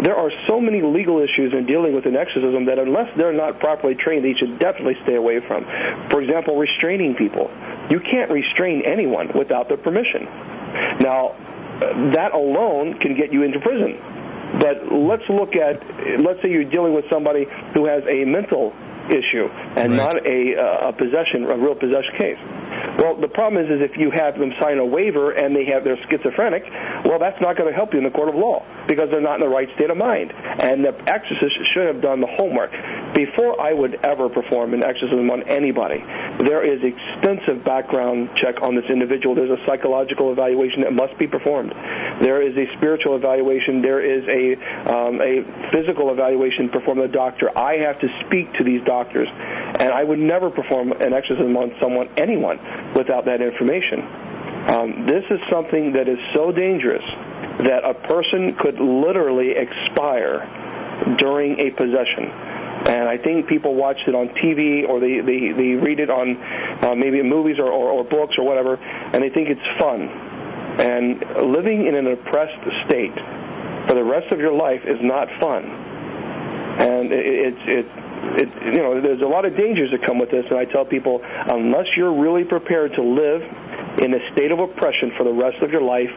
There 0.03 0.15
are 0.15 0.31
so 0.47 0.61
many 0.61 0.81
legal 0.81 1.19
issues 1.19 1.53
in 1.53 1.65
dealing 1.65 1.93
with 1.93 2.05
an 2.05 2.15
exorcism 2.15 2.65
that 2.65 2.79
unless 2.79 3.09
they're 3.17 3.33
not 3.33 3.59
properly 3.59 3.95
trained, 3.95 4.23
they 4.23 4.33
should 4.33 4.59
definitely 4.59 4.97
stay 5.03 5.15
away 5.15 5.39
from. 5.39 5.65
For 6.09 6.21
example, 6.21 6.57
restraining 6.57 7.15
people. 7.15 7.51
You 7.89 7.99
can't 7.99 8.29
restrain 8.31 8.83
anyone 8.85 9.31
without 9.33 9.67
their 9.67 9.77
permission. 9.77 10.25
Now, 10.99 11.35
that 12.13 12.33
alone 12.33 12.99
can 12.99 13.15
get 13.15 13.31
you 13.33 13.43
into 13.43 13.59
prison. 13.59 13.97
But 14.59 14.91
let's 14.91 15.27
look 15.29 15.55
at, 15.55 15.81
let's 16.19 16.41
say 16.41 16.49
you're 16.49 16.63
dealing 16.63 16.93
with 16.93 17.05
somebody 17.09 17.45
who 17.73 17.85
has 17.85 18.03
a 18.07 18.25
mental 18.25 18.73
issue 19.09 19.47
and 19.75 19.95
not 19.95 20.25
a, 20.25 20.55
uh, 20.55 20.89
a 20.89 20.93
possession, 20.93 21.43
a 21.43 21.57
real 21.57 21.75
possession 21.75 22.15
case. 22.17 22.39
Well, 22.97 23.15
the 23.15 23.27
problem 23.27 23.63
is, 23.63 23.69
is 23.69 23.81
if 23.81 23.97
you 23.97 24.11
have 24.11 24.39
them 24.39 24.53
sign 24.59 24.79
a 24.79 24.85
waiver 24.85 25.31
and 25.31 25.55
they 25.55 25.65
have 25.65 25.83
they're 25.83 25.99
schizophrenic, 26.09 26.63
well, 27.05 27.19
that's 27.19 27.39
not 27.41 27.57
going 27.57 27.69
to 27.69 27.75
help 27.75 27.93
you 27.93 27.99
in 27.99 28.05
the 28.05 28.11
court 28.11 28.29
of 28.29 28.35
law 28.35 28.65
because 28.87 29.09
they're 29.09 29.21
not 29.21 29.35
in 29.35 29.41
the 29.41 29.53
right 29.53 29.69
state 29.75 29.89
of 29.89 29.97
mind. 29.97 30.31
And 30.31 30.83
the 30.83 30.95
exorcist 31.09 31.55
should 31.73 31.87
have 31.87 32.01
done 32.01 32.21
the 32.21 32.27
homework 32.27 32.71
before 33.13 33.59
I 33.59 33.73
would 33.73 33.99
ever 34.05 34.29
perform 34.29 34.73
an 34.73 34.83
exorcism 34.83 35.29
on 35.29 35.43
anybody. 35.43 36.03
There 36.39 36.63
is 36.63 36.81
extensive 36.83 37.63
background 37.63 38.29
check 38.35 38.61
on 38.61 38.75
this 38.75 38.85
individual. 38.89 39.35
There's 39.35 39.51
a 39.51 39.63
psychological 39.65 40.31
evaluation 40.31 40.81
that 40.81 40.93
must 40.93 41.17
be 41.17 41.27
performed. 41.27 41.73
There 42.19 42.41
is 42.41 42.55
a 42.57 42.65
spiritual 42.77 43.15
evaluation. 43.15 43.81
There 43.81 44.01
is 44.01 44.23
a 44.27 44.55
um, 44.89 45.21
a 45.21 45.43
physical 45.71 46.11
evaluation 46.11 46.69
performed 46.69 47.01
by 47.01 47.07
the 47.07 47.13
doctor. 47.13 47.57
I 47.57 47.77
have 47.77 47.99
to 47.99 48.07
speak 48.25 48.53
to 48.53 48.63
these 48.63 48.83
doctors, 48.83 49.27
and 49.29 49.91
I 49.91 50.03
would 50.03 50.19
never 50.19 50.49
perform 50.49 50.91
an 50.93 51.13
exorcism 51.13 51.55
on 51.57 51.75
someone, 51.79 52.09
anyone, 52.17 52.57
without 52.97 53.25
that 53.25 53.41
information. 53.41 54.01
Um, 54.67 55.05
this 55.05 55.23
is 55.29 55.39
something 55.49 55.93
that 55.93 56.09
is 56.09 56.19
so 56.33 56.51
dangerous 56.51 57.03
that 57.59 57.85
a 57.85 57.93
person 57.93 58.55
could 58.55 58.79
literally 58.79 59.51
expire 59.51 60.43
during 61.17 61.59
a 61.59 61.69
possession. 61.71 62.25
And 62.87 63.07
I 63.07 63.17
think 63.17 63.47
people 63.47 63.75
watch 63.75 63.97
it 64.07 64.15
on 64.15 64.29
TV 64.29 64.87
or 64.87 64.99
they, 64.99 65.19
they, 65.19 65.51
they 65.51 65.73
read 65.75 65.99
it 65.99 66.09
on 66.09 66.37
uh, 66.83 66.95
maybe 66.95 67.21
movies 67.21 67.59
or, 67.59 67.71
or, 67.71 67.91
or 67.91 68.03
books 68.03 68.35
or 68.37 68.45
whatever, 68.45 68.75
and 68.77 69.23
they 69.23 69.29
think 69.29 69.49
it's 69.49 69.79
fun. 69.79 70.09
And 70.79 71.19
living 71.51 71.87
in 71.87 71.95
an 71.95 72.07
oppressed 72.07 72.61
state 72.85 73.15
for 73.87 73.93
the 73.93 74.03
rest 74.03 74.31
of 74.31 74.39
your 74.39 74.53
life 74.53 74.85
is 74.85 74.99
not 75.01 75.27
fun. 75.39 75.65
And 76.79 77.11
it, 77.11 77.25
it's 77.25 77.61
it, 77.67 78.06
it, 78.37 78.49
you 78.73 78.81
know, 78.81 79.01
there's 79.01 79.21
a 79.21 79.27
lot 79.27 79.45
of 79.45 79.55
dangers 79.55 79.91
that 79.91 80.05
come 80.05 80.19
with 80.19 80.31
this, 80.31 80.45
and 80.49 80.57
I 80.59 80.65
tell 80.65 80.85
people, 80.85 81.21
unless 81.23 81.87
you're 81.95 82.13
really 82.13 82.43
prepared 82.43 82.93
to 82.93 83.01
live 83.01 83.41
in 83.99 84.13
a 84.13 84.31
state 84.33 84.51
of 84.51 84.59
oppression 84.59 85.11
for 85.17 85.23
the 85.23 85.33
rest 85.33 85.61
of 85.63 85.71
your 85.71 85.81
life, 85.81 86.11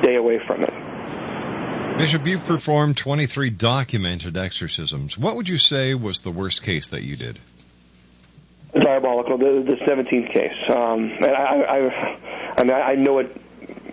stay 0.00 0.16
away 0.16 0.40
from 0.46 0.62
it. 0.62 1.98
Bishop, 1.98 2.26
you've 2.26 2.44
performed 2.44 2.96
23 2.98 3.50
documented 3.50 4.36
exorcisms. 4.36 5.16
What 5.16 5.36
would 5.36 5.48
you 5.48 5.56
say 5.56 5.94
was 5.94 6.20
the 6.20 6.30
worst 6.30 6.62
case 6.62 6.88
that 6.88 7.02
you 7.02 7.16
did? 7.16 7.38
Diabolical, 8.74 9.38
the, 9.38 9.64
the 9.64 9.76
17th 9.86 10.32
case. 10.34 10.52
Um, 10.68 11.10
and 11.10 11.34
I, 11.34 11.62
I, 11.62 12.60
I 12.60 12.64
mean, 12.64 12.72
I 12.72 12.94
know 12.96 13.20
it. 13.20 13.40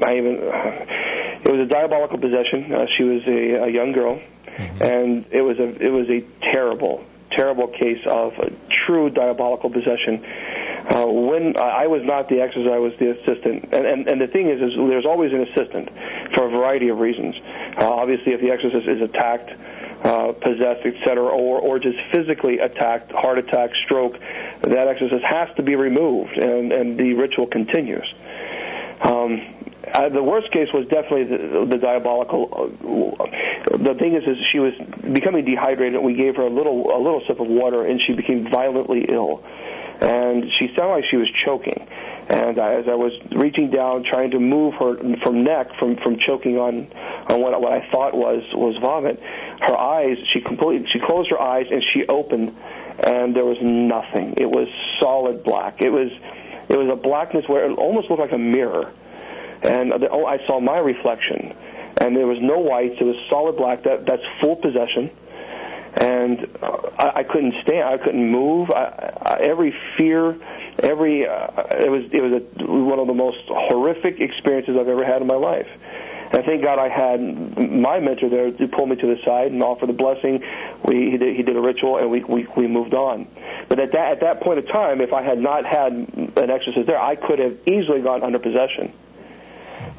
I 0.06 0.18
even. 0.18 0.40
It 1.46 1.52
was 1.52 1.62
a 1.62 1.66
diabolical 1.66 2.18
possession. 2.18 2.74
Uh, 2.74 2.86
she 2.98 3.04
was 3.04 3.22
a, 3.28 3.66
a 3.66 3.72
young 3.72 3.92
girl, 3.92 4.22
and 4.82 5.26
it 5.32 5.42
was 5.42 5.60
a 5.60 5.68
it 5.82 5.90
was 5.90 6.10
a 6.10 6.22
terrible, 6.52 7.04
terrible 7.36 7.68
case 7.68 8.02
of 8.10 8.34
true 8.86 9.10
diabolical 9.10 9.70
possession. 9.70 10.24
Uh, 10.84 11.06
when 11.08 11.56
I 11.56 11.88
was 11.88 12.02
not 12.04 12.28
the 12.28 12.42
exorcist, 12.42 12.72
I 12.72 12.80
was 12.80 12.92
the 13.00 13.12
assistant, 13.16 13.72
and, 13.72 13.86
and 13.86 14.08
and 14.08 14.20
the 14.20 14.28
thing 14.28 14.50
is, 14.50 14.60
is 14.60 14.76
there's 14.76 15.06
always 15.06 15.32
an 15.32 15.48
assistant 15.48 15.88
for 16.36 16.48
a 16.48 16.50
variety 16.50 16.90
of 16.90 17.00
reasons. 17.00 17.36
Uh, 17.80 17.88
obviously, 17.88 18.34
if 18.34 18.42
the 18.42 18.52
exorcist 18.52 18.92
is 18.92 19.02
attacked, 19.02 19.50
uh, 20.04 20.34
possessed, 20.44 20.86
etc., 20.86 21.24
or 21.24 21.60
or 21.60 21.80
just 21.80 21.96
physically 22.12 22.60
attacked, 22.60 23.12
heart 23.14 23.38
attack, 23.40 23.72
stroke, 23.86 24.20
that 24.62 24.88
exorcist 24.88 25.24
has 25.24 25.48
to 25.56 25.64
be 25.64 25.76
removed, 25.76 26.36
and 26.38 26.74
and 26.74 27.00
the 27.00 27.14
ritual 27.14 27.48
continues. 27.48 28.08
Um, 29.02 29.73
uh, 29.94 30.10
the 30.10 30.24
worst 30.24 30.52
case 30.52 30.70
was 30.74 30.88
definitely 30.88 31.26
the, 31.26 31.66
the 31.66 31.78
diabolical. 31.78 32.50
Uh, 32.52 33.78
the 33.78 33.94
thing 33.94 34.16
is, 34.16 34.24
is 34.24 34.38
she 34.52 34.60
was 34.60 34.74
becoming 35.14 35.46
dehydrated. 35.46 36.02
We 36.02 36.16
gave 36.16 36.36
her 36.38 36.44
a 36.44 36.50
little 36.50 36.90
a 36.92 36.98
little 36.98 37.22
sip 37.28 37.40
of 37.40 37.48
water, 37.48 37.84
and 37.84 38.02
she 38.02 38.14
became 38.14 38.50
violently 38.50 39.06
ill, 39.08 39.44
and 40.02 40.46
she 40.58 40.74
sounded 40.76 40.94
like 40.94 41.06
she 41.12 41.18
was 41.18 41.30
choking. 41.46 41.88
And 42.28 42.58
as 42.58 42.88
I 42.88 42.96
was 42.96 43.12
reaching 43.36 43.70
down, 43.70 44.04
trying 44.04 44.32
to 44.32 44.40
move 44.40 44.74
her 44.76 44.98
from 45.22 45.44
neck 45.44 45.78
from 45.78 45.98
from 45.98 46.18
choking 46.18 46.58
on 46.58 46.88
on 47.30 47.42
what 47.42 47.60
what 47.62 47.74
I 47.74 47.88
thought 47.92 48.16
was 48.16 48.42
was 48.54 48.76
vomit, 48.82 49.22
her 49.62 49.78
eyes 49.78 50.18
she 50.34 50.42
completely 50.42 50.88
she 50.92 51.00
closed 51.00 51.30
her 51.30 51.40
eyes 51.40 51.68
and 51.70 51.84
she 51.94 52.08
opened, 52.08 52.58
and 52.98 53.36
there 53.36 53.46
was 53.46 53.58
nothing. 53.62 54.34
It 54.38 54.50
was 54.50 54.68
solid 55.00 55.44
black. 55.44 55.84
It 55.84 55.92
was 55.92 56.12
it 56.70 56.78
was 56.80 56.90
a 56.90 56.96
blackness 56.96 57.46
where 57.48 57.70
it 57.70 57.78
almost 57.78 58.10
looked 58.10 58.22
like 58.22 58.32
a 58.32 58.40
mirror 58.40 58.92
and 59.64 59.94
oh, 60.12 60.26
I 60.26 60.46
saw 60.46 60.60
my 60.60 60.78
reflection, 60.78 61.56
and 61.98 62.16
there 62.16 62.28
was 62.28 62.40
no 62.42 62.60
whites. 62.60 62.96
It 63.00 63.06
was 63.06 63.16
solid 63.30 63.56
black. 63.58 63.84
That 63.84 64.06
that's 64.06 64.24
full 64.42 64.56
possession, 64.58 65.10
and 65.96 66.48
uh, 66.62 66.90
I, 66.98 67.20
I 67.20 67.24
couldn't 67.24 67.56
stand. 67.64 67.88
I 67.88 67.98
couldn't 67.98 68.30
move. 68.30 68.72
I, 68.72 69.14
I, 69.22 69.38
every 69.42 69.74
fear, 69.98 70.36
every 70.80 71.28
uh, 71.28 71.64
it 71.72 71.90
was 71.90 72.04
it 72.12 72.22
was 72.22 72.42
a, 72.42 72.66
one 72.66 73.00
of 73.00 73.08
the 73.08 73.14
most 73.14 73.40
horrific 73.48 74.20
experiences 74.20 74.76
I've 74.80 74.88
ever 74.88 75.06
had 75.06 75.22
in 75.22 75.28
my 75.28 75.36
life. 75.36 75.68
And 76.34 76.44
thank 76.46 76.64
God 76.64 76.80
I 76.80 76.90
had 76.90 77.22
my 77.72 78.00
mentor 78.00 78.28
there 78.28 78.50
to 78.50 78.68
pull 78.68 78.88
me 78.88 78.96
to 78.96 79.06
the 79.06 79.22
side 79.24 79.52
and 79.52 79.62
offer 79.62 79.86
the 79.86 79.94
blessing. 79.94 80.44
We 80.84 81.12
he 81.12 81.18
did, 81.18 81.36
he 81.36 81.44
did 81.44 81.56
a 81.56 81.62
ritual 81.62 82.00
and 82.00 82.10
we, 82.10 82.24
we 82.24 82.48
we 82.58 82.68
moved 82.68 82.96
on. 82.96 83.28
But 83.70 83.80
at 83.80 83.92
that 83.92 84.14
at 84.14 84.20
that 84.22 84.42
point 84.42 84.58
of 84.58 84.68
time, 84.68 85.00
if 85.00 85.14
I 85.14 85.22
had 85.22 85.38
not 85.38 85.64
had 85.64 85.94
an 85.94 86.50
exorcist 86.50 86.88
there, 86.88 87.00
I 87.00 87.16
could 87.16 87.38
have 87.38 87.60
easily 87.68 88.02
gone 88.02 88.24
under 88.24 88.40
possession. 88.40 88.92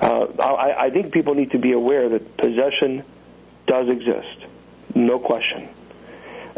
Uh, 0.00 0.26
I, 0.40 0.86
I 0.86 0.90
think 0.90 1.12
people 1.12 1.34
need 1.34 1.52
to 1.52 1.58
be 1.58 1.72
aware 1.72 2.08
that 2.08 2.36
possession 2.36 3.04
does 3.66 3.88
exist, 3.88 4.44
no 4.94 5.18
question, 5.18 5.68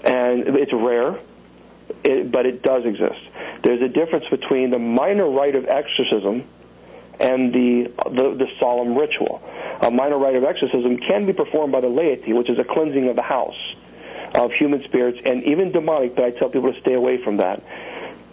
and 0.02 0.56
it's 0.56 0.72
rare, 0.72 1.18
it, 2.04 2.30
but 2.30 2.46
it 2.46 2.62
does 2.62 2.84
exist. 2.84 3.20
There's 3.62 3.82
a 3.82 3.88
difference 3.88 4.26
between 4.30 4.70
the 4.70 4.78
minor 4.78 5.28
rite 5.28 5.54
of 5.54 5.66
exorcism 5.66 6.44
and 7.20 7.52
the, 7.52 7.92
the 8.04 8.34
the 8.34 8.48
solemn 8.58 8.96
ritual. 8.96 9.42
A 9.80 9.90
minor 9.90 10.18
rite 10.18 10.36
of 10.36 10.44
exorcism 10.44 10.98
can 10.98 11.26
be 11.26 11.32
performed 11.32 11.72
by 11.72 11.80
the 11.80 11.88
laity, 11.88 12.32
which 12.32 12.50
is 12.50 12.58
a 12.58 12.64
cleansing 12.64 13.08
of 13.08 13.16
the 13.16 13.22
house 13.22 13.74
of 14.34 14.52
human 14.52 14.82
spirits 14.84 15.18
and 15.24 15.44
even 15.44 15.72
demonic. 15.72 16.14
But 16.14 16.24
I 16.24 16.30
tell 16.30 16.48
people 16.48 16.72
to 16.72 16.80
stay 16.80 16.94
away 16.94 17.22
from 17.22 17.38
that. 17.38 17.62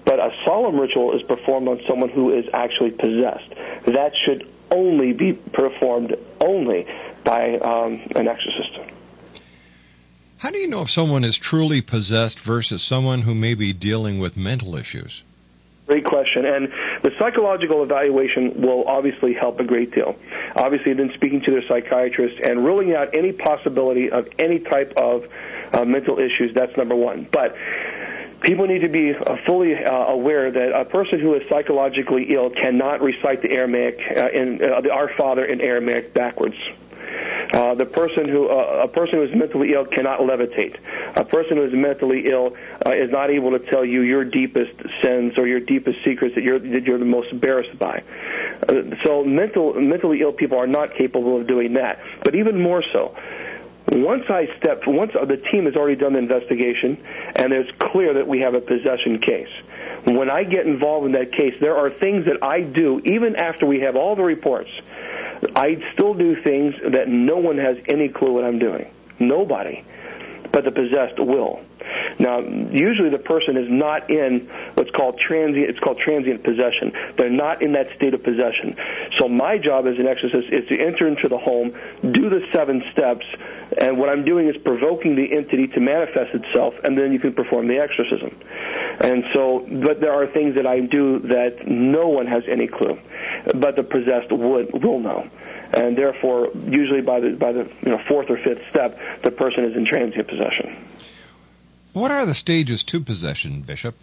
But 0.05 0.19
a 0.19 0.31
solemn 0.43 0.79
ritual 0.79 1.15
is 1.15 1.21
performed 1.23 1.67
on 1.67 1.81
someone 1.87 2.09
who 2.09 2.33
is 2.33 2.45
actually 2.53 2.91
possessed. 2.91 3.49
That 3.85 4.11
should 4.25 4.47
only 4.73 5.13
be 5.13 5.33
performed 5.33 6.15
only 6.41 6.87
by 7.23 7.57
um, 7.59 8.01
an 8.15 8.27
exorcist. 8.27 8.79
How 10.37 10.49
do 10.49 10.57
you 10.57 10.67
know 10.67 10.81
if 10.81 10.91
someone 10.91 11.23
is 11.23 11.37
truly 11.37 11.81
possessed 11.81 12.39
versus 12.39 12.83
someone 12.83 13.21
who 13.21 13.33
may 13.33 13.53
be 13.53 13.71
dealing 13.71 14.19
with 14.19 14.35
mental 14.35 14.75
issues? 14.75 15.23
Great 15.87 16.05
question. 16.05 16.45
And 16.45 16.69
the 17.01 17.11
psychological 17.17 17.83
evaluation 17.83 18.61
will 18.61 18.85
obviously 18.85 19.33
help 19.33 19.59
a 19.59 19.63
great 19.63 19.93
deal. 19.93 20.15
Obviously, 20.55 20.93
then 20.93 21.11
speaking 21.13 21.41
to 21.41 21.51
their 21.51 21.67
psychiatrist 21.67 22.39
and 22.41 22.63
ruling 22.63 22.95
out 22.95 23.15
any 23.15 23.31
possibility 23.31 24.09
of 24.09 24.27
any 24.39 24.59
type 24.59 24.93
of 24.95 25.25
uh, 25.73 25.83
mental 25.83 26.19
issues, 26.19 26.53
that's 26.53 26.75
number 26.77 26.95
one. 26.95 27.27
But 27.31 27.55
people 28.43 28.67
need 28.67 28.81
to 28.81 28.89
be 28.89 29.13
uh, 29.15 29.37
fully 29.47 29.73
uh, 29.73 29.91
aware 29.91 30.51
that 30.51 30.79
a 30.79 30.85
person 30.85 31.19
who 31.19 31.33
is 31.33 31.41
psychologically 31.49 32.27
ill 32.33 32.49
cannot 32.51 33.01
recite 33.01 33.41
the 33.41 33.51
Aramaic 33.51 33.99
uh, 34.15 34.29
in 34.29 34.57
the 34.57 34.91
Our 34.91 35.09
Father 35.17 35.45
in 35.45 35.61
Aramaic 35.61 36.13
backwards. 36.13 36.57
Uh, 37.53 37.75
the 37.75 37.85
person 37.85 38.27
who 38.27 38.49
uh, 38.49 38.83
a 38.83 38.87
person 38.87 39.15
who 39.15 39.23
is 39.23 39.35
mentally 39.35 39.73
ill 39.73 39.85
cannot 39.85 40.19
levitate. 40.19 40.75
A 41.15 41.23
person 41.23 41.57
who 41.57 41.63
is 41.63 41.73
mentally 41.73 42.25
ill 42.29 42.55
uh, 42.85 42.91
is 42.91 43.11
not 43.11 43.29
able 43.29 43.51
to 43.51 43.59
tell 43.59 43.85
you 43.85 44.01
your 44.01 44.25
deepest 44.25 44.73
sins 45.03 45.33
or 45.37 45.47
your 45.47 45.59
deepest 45.59 45.99
secrets 46.03 46.35
that 46.35 46.43
you're 46.43 46.59
that 46.59 46.83
you're 46.83 46.97
the 46.97 47.05
most 47.05 47.31
embarrassed 47.31 47.77
by. 47.77 48.03
So 49.03 49.23
mental 49.23 49.73
mentally 49.75 50.21
ill 50.21 50.31
people 50.31 50.57
are 50.57 50.67
not 50.67 50.95
capable 50.95 51.39
of 51.39 51.47
doing 51.47 51.73
that. 51.73 51.99
But 52.23 52.35
even 52.35 52.59
more 52.59 52.83
so, 52.91 53.15
once 53.91 54.23
I 54.29 54.47
step, 54.57 54.83
once 54.87 55.11
uh, 55.19 55.25
the 55.25 55.37
team 55.37 55.65
has 55.65 55.75
already 55.75 55.95
done 55.95 56.13
the 56.13 56.19
investigation, 56.19 56.97
and 57.35 57.51
it's 57.51 57.69
clear 57.79 58.13
that 58.15 58.27
we 58.27 58.39
have 58.39 58.53
a 58.53 58.61
possession 58.61 59.19
case. 59.19 59.49
When 60.05 60.29
I 60.29 60.43
get 60.43 60.65
involved 60.65 61.05
in 61.05 61.11
that 61.13 61.31
case, 61.33 61.53
there 61.59 61.75
are 61.75 61.89
things 61.89 62.25
that 62.25 62.43
I 62.43 62.61
do 62.61 63.01
even 63.05 63.35
after 63.35 63.65
we 63.65 63.81
have 63.81 63.95
all 63.95 64.15
the 64.15 64.23
reports. 64.23 64.69
I 65.55 65.77
still 65.93 66.13
do 66.13 66.41
things 66.41 66.75
that 66.91 67.07
no 67.07 67.37
one 67.37 67.57
has 67.57 67.77
any 67.89 68.09
clue 68.09 68.33
what 68.33 68.45
I'm 68.45 68.59
doing. 68.59 68.89
Nobody. 69.19 69.83
but 70.53 70.63
the 70.63 70.71
possessed 70.71 71.19
will. 71.19 71.61
Now, 72.19 72.39
usually 72.39 73.09
the 73.09 73.17
person 73.17 73.57
is 73.57 73.67
not 73.69 74.09
in 74.11 74.47
what's 74.75 74.91
called 74.91 75.19
transient. 75.19 75.67
It's 75.69 75.79
called 75.79 75.97
transient 75.97 76.43
possession. 76.43 76.93
They're 77.17 77.29
not 77.29 77.63
in 77.63 77.73
that 77.73 77.87
state 77.97 78.13
of 78.13 78.23
possession. 78.23 78.77
So 79.17 79.27
my 79.27 79.57
job 79.57 79.87
as 79.87 79.97
an 79.97 80.07
exorcist 80.07 80.47
is 80.53 80.69
to 80.69 80.77
enter 80.79 81.07
into 81.07 81.27
the 81.27 81.39
home, 81.39 81.73
do 82.01 82.29
the 82.29 82.45
seven 82.53 82.83
steps, 82.93 83.25
and 83.77 83.97
what 83.97 84.09
I'm 84.09 84.25
doing 84.25 84.47
is 84.47 84.57
provoking 84.57 85.15
the 85.15 85.35
entity 85.35 85.67
to 85.67 85.79
manifest 85.79 86.33
itself, 86.33 86.73
and 86.83 86.97
then 86.97 87.11
you 87.11 87.19
can 87.19 87.33
perform 87.33 87.67
the 87.67 87.79
exorcism. 87.79 88.37
And 88.99 89.25
so, 89.33 89.65
but 89.69 89.99
there 89.99 90.13
are 90.13 90.27
things 90.27 90.55
that 90.55 90.67
I 90.67 90.79
do 90.79 91.19
that 91.19 91.67
no 91.67 92.09
one 92.09 92.27
has 92.27 92.43
any 92.47 92.67
clue, 92.67 92.99
but 93.55 93.75
the 93.75 93.83
possessed 93.83 94.31
would 94.31 94.83
will 94.83 94.99
know 94.99 95.29
and 95.73 95.97
therefore, 95.97 96.51
usually 96.69 97.01
by 97.01 97.19
the 97.19 97.31
by 97.31 97.51
the 97.51 97.67
you 97.83 97.91
know 97.91 97.99
fourth 98.07 98.29
or 98.29 98.37
fifth 98.37 98.61
step, 98.69 98.99
the 99.23 99.31
person 99.31 99.65
is 99.65 99.75
in 99.75 99.85
transient 99.85 100.27
possession. 100.27 100.85
What 101.93 102.11
are 102.11 102.25
the 102.25 102.35
stages 102.35 102.83
to 102.85 103.01
possession, 103.01 103.61
Bishop? 103.61 103.95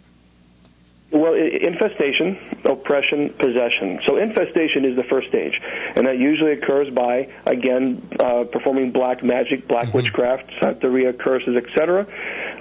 Well, 1.11 1.33
infestation, 1.33 2.39
oppression, 2.63 3.35
possession. 3.37 3.99
So 4.07 4.15
infestation 4.15 4.85
is 4.85 4.95
the 4.95 5.03
first 5.03 5.27
stage, 5.27 5.59
and 5.95 6.07
that 6.07 6.17
usually 6.17 6.53
occurs 6.53 6.89
by 6.89 7.27
again 7.45 8.07
uh, 8.17 8.45
performing 8.45 8.91
black 8.91 9.21
magic, 9.21 9.67
black 9.67 9.87
mm-hmm. 9.87 9.97
witchcraft, 9.97 10.49
santeria, 10.61 11.17
curses, 11.17 11.57
etc., 11.57 12.07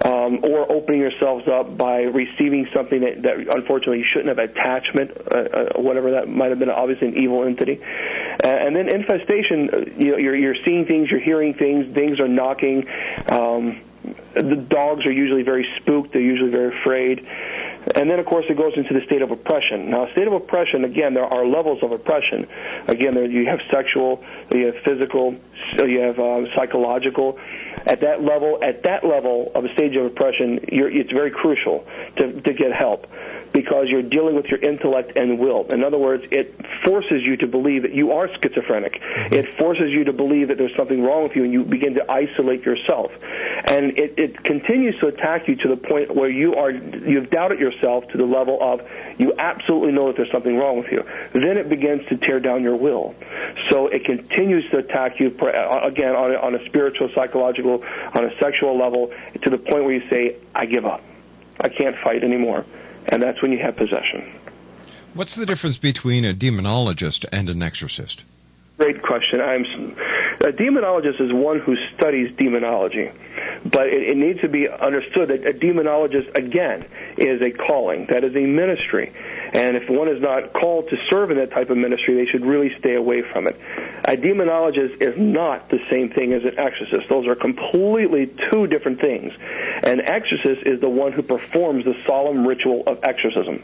um, 0.05 0.41
or 0.43 0.71
opening 0.73 1.01
yourselves 1.01 1.47
up 1.47 1.77
by 1.77 2.01
receiving 2.03 2.67
something 2.75 3.01
that, 3.03 3.23
that 3.23 3.37
unfortunately 3.55 3.99
you 3.99 4.07
shouldn't 4.13 4.37
have 4.37 4.39
attachment, 4.51 5.13
uh, 5.31 5.39
uh, 5.39 5.81
whatever 5.81 6.11
that 6.11 6.29
might 6.29 6.51
have 6.51 6.59
been, 6.59 6.71
obviously 6.71 7.07
an 7.07 7.19
evil 7.19 7.45
entity. 7.45 7.79
Uh, 7.81 8.49
and 8.49 8.75
then 8.75 8.89
infestation, 8.89 9.71
uh, 9.73 9.77
you 9.97 10.11
know, 10.11 10.17
you're, 10.17 10.35
you're 10.35 10.57
seeing 10.65 10.87
things, 10.87 11.09
you're 11.09 11.21
hearing 11.21 11.55
things, 11.55 11.95
things 11.95 12.19
are 12.19 12.29
knocking. 12.29 12.85
Um, 13.29 13.83
the 14.35 14.57
dogs 14.57 15.05
are 15.07 15.13
usually 15.13 15.43
very 15.43 15.67
spooked. 15.81 16.13
They're 16.13 16.23
usually 16.23 16.51
very 16.51 16.77
afraid. 16.81 17.27
And 17.95 18.11
then, 18.11 18.19
of 18.19 18.27
course, 18.27 18.45
it 18.49 18.57
goes 18.57 18.73
into 18.77 18.93
the 18.93 19.05
state 19.07 19.23
of 19.23 19.31
oppression. 19.31 19.91
Now, 19.91 20.11
state 20.13 20.27
of 20.27 20.33
oppression, 20.33 20.85
again, 20.85 21.15
there 21.15 21.25
are 21.25 21.47
levels 21.47 21.83
of 21.83 21.93
oppression. 21.93 22.47
Again, 22.87 23.15
there, 23.15 23.25
you 23.25 23.47
have 23.47 23.61
sexual, 23.71 24.23
you 24.51 24.67
have 24.67 24.77
physical, 24.85 25.37
you 25.79 26.01
have 26.01 26.19
uh, 26.19 26.55
psychological. 26.55 27.39
At 27.87 28.01
that 28.01 28.23
level, 28.23 28.59
at 28.63 28.83
that 28.83 29.05
level 29.05 29.51
of 29.55 29.65
a 29.65 29.73
stage 29.73 29.97
of 29.97 30.05
oppression, 30.05 30.61
it's 30.69 31.11
very 31.11 31.31
crucial 31.31 31.87
to, 32.17 32.41
to 32.41 32.53
get 32.53 32.73
help 32.73 33.07
because 33.53 33.87
you're 33.89 34.03
dealing 34.03 34.37
with 34.37 34.47
your 34.47 34.61
intellect 34.61 35.13
and 35.17 35.39
will. 35.39 35.67
In 35.71 35.83
other 35.83 35.99
words, 35.99 36.25
it 36.31 36.55
forces 36.85 37.23
you 37.23 37.37
to 37.39 37.47
believe 37.47 37.83
that 37.83 37.93
you 37.93 38.13
are 38.13 38.29
schizophrenic. 38.29 39.01
Mm-hmm. 39.01 39.35
It 39.35 39.59
forces 39.59 39.91
you 39.91 40.05
to 40.05 40.13
believe 40.13 40.49
that 40.49 40.59
there's 40.59 40.77
something 40.77 41.03
wrong 41.03 41.23
with 41.23 41.35
you, 41.35 41.45
and 41.45 41.53
you 41.53 41.65
begin 41.65 41.95
to 41.95 42.11
isolate 42.11 42.65
yourself. 42.65 43.11
And 43.65 43.99
it, 43.99 44.19
it 44.19 44.45
continues 44.45 44.99
to 45.01 45.09
attack 45.09 45.49
you 45.49 45.57
to 45.57 45.69
the 45.69 45.77
point 45.77 46.15
where 46.15 46.31
you 46.31 46.55
are 46.55 46.71
you've 46.71 47.31
doubted 47.31 47.59
yourself 47.59 48.09
to 48.09 48.19
the 48.19 48.25
level 48.25 48.59
of 48.61 48.81
you 49.19 49.35
absolutely 49.39 49.93
know 49.93 50.07
that 50.09 50.17
there's 50.17 50.33
something 50.33 50.57
wrong 50.57 50.79
with 50.79 50.91
you. 50.91 51.05
Then 51.33 51.59
it 51.59 51.69
begins 51.69 52.07
to 52.09 52.17
tear 52.17 52.41
down 52.41 52.63
your 52.63 52.77
will. 52.77 53.15
So 53.69 53.89
it 53.89 54.05
continues 54.05 54.69
to 54.71 54.79
attack 54.79 55.21
you 55.21 55.37
uh, 55.41 55.81
again 55.85 56.15
on 56.15 56.33
a, 56.33 56.37
on 56.37 56.55
a 56.55 56.65
spiritual, 56.67 57.11
psychological, 57.15 57.85
on 58.15 58.25
a 58.25 58.37
sexual 58.39 58.79
level 58.79 59.13
to 59.43 59.51
the 59.51 59.59
point 59.59 59.85
where 59.85 59.93
you 59.93 60.09
say, 60.09 60.37
"I 60.55 60.67
give 60.67 60.87
up. 60.87 61.03
I 61.61 61.69
can't 61.69 61.97
fight 61.99 62.25
anymore." 62.25 62.65
and 63.07 63.23
that's 63.23 63.41
when 63.43 63.53
you 63.53 63.59
have 63.59 63.77
possession. 63.77 64.33
What's 65.15 65.35
the 65.35 65.47
difference 65.47 65.79
between 65.79 66.25
a 66.25 66.33
demonologist 66.33 67.27
and 67.33 67.49
an 67.51 67.63
exorcist? 67.63 68.25
Great 68.79 69.03
question. 69.03 69.41
I'm 69.41 69.65
a 70.41 70.53
demonologist 70.53 71.21
is 71.21 71.33
one 71.33 71.59
who 71.59 71.77
studies 71.95 72.35
demonology, 72.37 73.11
but 73.65 73.89
it, 73.89 74.11
it 74.11 74.17
needs 74.17 74.41
to 74.41 74.49
be 74.49 74.69
understood 74.69 75.29
that 75.29 75.49
a 75.49 75.53
demonologist 75.53 76.37
again 76.37 76.87
is 77.17 77.41
a 77.43 77.51
calling. 77.51 78.07
That 78.07 78.25
is 78.25 78.35
a 78.35 78.41
ministry. 78.41 79.13
And 79.53 79.77
if 79.77 79.91
one 79.91 80.09
is 80.09 80.21
not 80.23 80.53
called 80.53 80.89
to 80.91 80.97
serve 81.11 81.31
in 81.31 81.39
that 81.39 81.51
type 81.51 81.71
of 81.71 81.77
ministry, 81.77 82.15
they 82.15 82.31
should 82.31 82.47
really 82.47 82.71
stay 82.79 82.95
away 82.95 83.23
from 83.23 83.47
it. 83.47 83.61
A 84.05 84.17
demonologist 84.17 85.03
is 85.03 85.19
not 85.19 85.69
the 85.69 85.81
same 85.91 86.11
thing 86.11 86.33
as 86.33 86.45
an 86.45 86.59
exorcist. 86.59 87.09
Those 87.09 87.27
are 87.27 87.35
completely 87.35 88.33
two 88.51 88.67
different 88.67 89.01
things. 89.01 89.33
An 89.83 90.01
exorcist 90.01 90.67
is 90.67 90.81
the 90.81 90.89
one 90.89 91.13
who 91.13 91.23
performs 91.23 91.85
the 91.85 91.97
solemn 92.07 92.47
ritual 92.47 92.85
of 92.87 93.01
exorcism. 93.03 93.63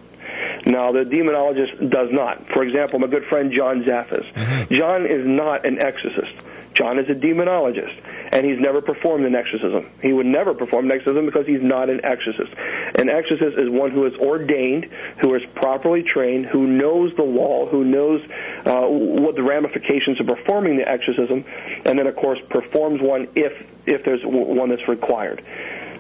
Now, 0.67 0.91
the 0.91 1.05
demonologist 1.05 1.91
does 1.91 2.09
not. 2.11 2.49
For 2.49 2.65
example, 2.65 2.99
my 2.99 3.07
good 3.07 3.25
friend 3.27 3.53
John 3.57 3.85
Zaffis. 3.85 4.27
Mm-hmm. 4.33 4.75
John 4.75 5.07
is 5.07 5.25
not 5.25 5.67
an 5.67 5.81
exorcist. 5.81 6.35
John 6.77 6.99
is 6.99 7.09
a 7.09 7.15
demonologist, 7.15 7.97
and 8.33 8.45
he's 8.45 8.61
never 8.61 8.83
performed 8.83 9.25
an 9.25 9.35
exorcism. 9.35 9.89
He 10.03 10.13
would 10.13 10.27
never 10.27 10.53
perform 10.53 10.87
an 10.87 10.93
exorcism 10.93 11.25
because 11.25 11.47
he's 11.47 11.63
not 11.63 11.89
an 11.89 12.05
exorcist. 12.05 12.53
An 12.97 13.09
exorcist 13.09 13.57
is 13.57 13.71
one 13.71 13.91
who 13.91 14.05
is 14.05 14.15
ordained, 14.17 14.85
who 15.23 15.35
is 15.35 15.43
properly 15.55 16.03
trained, 16.03 16.47
who 16.47 16.67
knows 16.67 17.15
the 17.17 17.23
law, 17.23 17.67
who 17.67 17.85
knows 17.85 18.21
uh, 18.67 18.87
what 18.87 19.37
the 19.37 19.43
ramifications 19.43 20.21
of 20.21 20.27
performing 20.27 20.77
the 20.77 20.87
exorcism, 20.87 21.45
and 21.85 21.99
then, 21.99 22.07
of 22.07 22.17
course, 22.17 22.39
performs 22.51 23.01
one 23.01 23.29
if 23.35 23.53
if 23.87 24.05
there's 24.05 24.21
one 24.25 24.69
that's 24.69 24.87
required. 24.89 25.43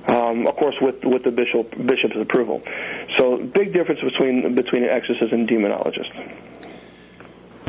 Um, 0.09 0.47
of 0.47 0.55
course, 0.57 0.77
with 0.81 1.05
with 1.05 1.24
the 1.24 1.31
bishop 1.31 1.70
bishop's 1.87 2.16
approval. 2.20 2.62
So, 3.16 3.39
big 3.39 3.72
difference 3.72 4.01
between 4.01 4.55
between 4.55 4.85
an 4.85 4.91
exorcist 4.91 5.33
and 5.33 5.49
demonologist. 5.49 6.11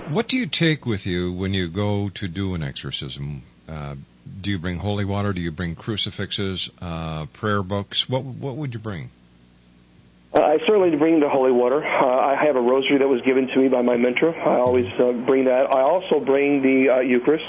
What 0.09 0.29
do 0.29 0.37
you 0.37 0.45
take 0.45 0.85
with 0.85 1.05
you 1.05 1.33
when 1.33 1.53
you 1.53 1.67
go 1.67 2.07
to 2.15 2.27
do 2.29 2.55
an 2.55 2.63
exorcism? 2.63 3.43
Uh, 3.67 3.95
do 4.41 4.49
you 4.49 4.57
bring 4.57 4.77
holy 4.77 5.03
water? 5.03 5.33
Do 5.33 5.41
you 5.41 5.51
bring 5.51 5.75
crucifixes, 5.75 6.69
uh, 6.81 7.25
prayer 7.33 7.61
books? 7.61 8.07
What 8.07 8.23
what 8.23 8.55
would 8.55 8.73
you 8.73 8.79
bring? 8.79 9.09
Uh, 10.33 10.39
I 10.39 10.59
certainly 10.65 10.95
bring 10.95 11.19
the 11.19 11.27
holy 11.27 11.51
water. 11.51 11.83
Uh, 11.83 12.05
I 12.05 12.35
have 12.35 12.55
a 12.55 12.61
rosary 12.61 12.99
that 12.99 13.07
was 13.07 13.21
given 13.23 13.47
to 13.47 13.59
me 13.59 13.67
by 13.67 13.81
my 13.81 13.97
mentor. 13.97 14.33
I 14.33 14.59
always 14.59 14.87
uh, 14.97 15.11
bring 15.11 15.45
that. 15.45 15.73
I 15.73 15.81
also 15.81 16.21
bring 16.21 16.61
the 16.61 16.89
uh, 16.89 16.99
Eucharist. 16.99 17.45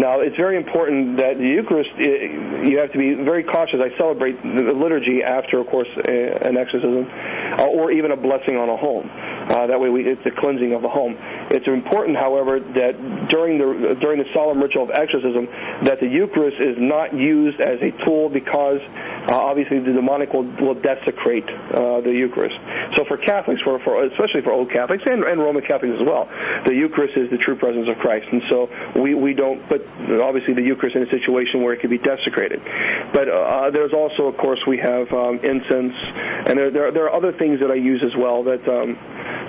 Now, 0.00 0.20
it's 0.20 0.36
very 0.36 0.56
important 0.56 1.18
that 1.18 1.38
the 1.38 1.46
Eucharist, 1.46 1.90
it, 1.98 2.66
you 2.66 2.78
have 2.78 2.90
to 2.92 2.98
be 2.98 3.14
very 3.14 3.44
cautious. 3.44 3.80
I 3.80 3.96
celebrate 3.98 4.42
the 4.42 4.72
liturgy 4.72 5.22
after, 5.22 5.58
of 5.60 5.66
course, 5.66 5.88
an 5.96 6.56
exorcism, 6.56 7.10
or 7.58 7.92
even 7.92 8.10
a 8.10 8.16
blessing 8.16 8.56
on 8.56 8.68
a 8.68 8.76
home. 8.76 9.10
Uh, 9.48 9.66
that 9.66 9.80
way, 9.80 9.88
we, 9.88 10.06
it's 10.06 10.24
a 10.26 10.30
cleansing 10.30 10.72
of 10.72 10.82
the 10.82 10.88
home. 10.88 11.16
It's 11.50 11.66
important, 11.66 12.16
however, 12.16 12.60
that 12.60 13.28
during 13.28 13.58
the 13.58 13.94
during 14.00 14.18
the 14.18 14.28
solemn 14.32 14.60
ritual 14.62 14.84
of 14.84 14.90
exorcism, 14.90 15.46
that 15.84 16.00
the 16.00 16.06
Eucharist 16.06 16.60
is 16.60 16.76
not 16.78 17.12
used 17.12 17.60
as 17.60 17.80
a 17.82 17.90
tool 18.04 18.28
because 18.28 18.80
uh, 19.28 19.34
obviously 19.34 19.78
the 19.80 19.92
demonic 19.92 20.32
will, 20.32 20.44
will 20.44 20.74
desecrate 20.74 21.48
uh, 21.48 22.00
the 22.00 22.12
Eucharist. 22.12 22.56
So 22.96 23.04
for 23.04 23.16
Catholics, 23.16 23.60
for, 23.62 23.78
for 23.80 24.04
especially 24.04 24.42
for 24.42 24.52
old 24.52 24.70
Catholics 24.70 25.04
and, 25.06 25.24
and 25.24 25.40
Roman 25.40 25.62
Catholics 25.62 25.94
as 26.00 26.06
well, 26.06 26.28
the 26.64 26.74
Eucharist 26.74 27.16
is 27.16 27.30
the 27.30 27.38
true 27.38 27.56
presence 27.56 27.88
of 27.88 27.98
Christ, 27.98 28.26
and 28.32 28.42
so 28.48 28.70
we 28.96 29.14
we 29.14 29.34
don't 29.34 29.66
put 29.68 29.86
obviously 30.20 30.54
the 30.54 30.62
Eucharist 30.62 30.96
in 30.96 31.02
a 31.02 31.10
situation 31.10 31.62
where 31.62 31.74
it 31.74 31.80
could 31.80 31.90
be 31.90 31.98
desecrated. 31.98 32.62
But 33.12 33.28
uh, 33.28 33.70
there's 33.70 33.92
also, 33.92 34.26
of 34.26 34.36
course, 34.36 34.60
we 34.66 34.78
have 34.78 35.12
um, 35.12 35.40
incense, 35.44 35.94
and 36.48 36.58
there, 36.58 36.70
there 36.70 36.90
there 36.92 37.04
are 37.04 37.14
other 37.14 37.32
things 37.32 37.60
that 37.60 37.70
I 37.70 37.74
use 37.74 38.02
as 38.02 38.14
well 38.16 38.44
that. 38.44 38.66
Um, 38.68 38.98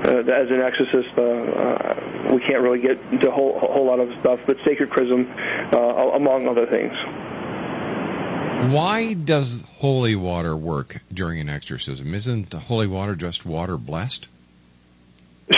as 0.04 0.50
an 0.50 0.62
exorcist, 0.62 1.18
uh, 1.18 1.22
uh, 1.22 2.34
we 2.34 2.40
can't 2.42 2.62
really 2.62 2.80
get 2.80 3.00
into 3.12 3.30
a 3.30 3.32
whole, 3.32 3.56
a 3.56 3.60
whole 3.60 3.86
lot 3.86 4.00
of 4.00 4.10
stuff, 4.20 4.40
but 4.46 4.58
sacred 4.66 4.90
chrism, 4.90 5.32
uh, 5.72 5.78
among 5.78 6.48
other 6.48 6.66
things. 6.68 6.94
Why 8.72 9.14
does 9.14 9.64
holy 9.78 10.16
water 10.16 10.56
work 10.56 11.02
during 11.14 11.40
an 11.40 11.50
exorcism? 11.50 12.14
Isn't 12.14 12.54
holy 12.54 12.88
water 12.88 13.16
just 13.16 13.46
water 13.46 13.78
blessed? 13.78 14.28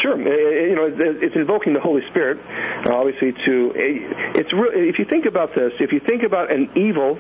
Sure, 0.02 0.18
you 0.18 0.76
know 0.76 0.90
it's 0.90 1.36
invoking 1.36 1.74
the 1.74 1.80
Holy 1.80 2.02
Spirit, 2.10 2.40
obviously. 2.88 3.34
To 3.34 3.72
it's 3.76 4.50
if 4.52 4.98
you 4.98 5.06
think 5.06 5.26
about 5.26 5.54
this, 5.54 5.74
if 5.80 5.92
you 5.92 6.00
think 6.00 6.24
about 6.24 6.52
an 6.52 6.72
evil 6.76 7.20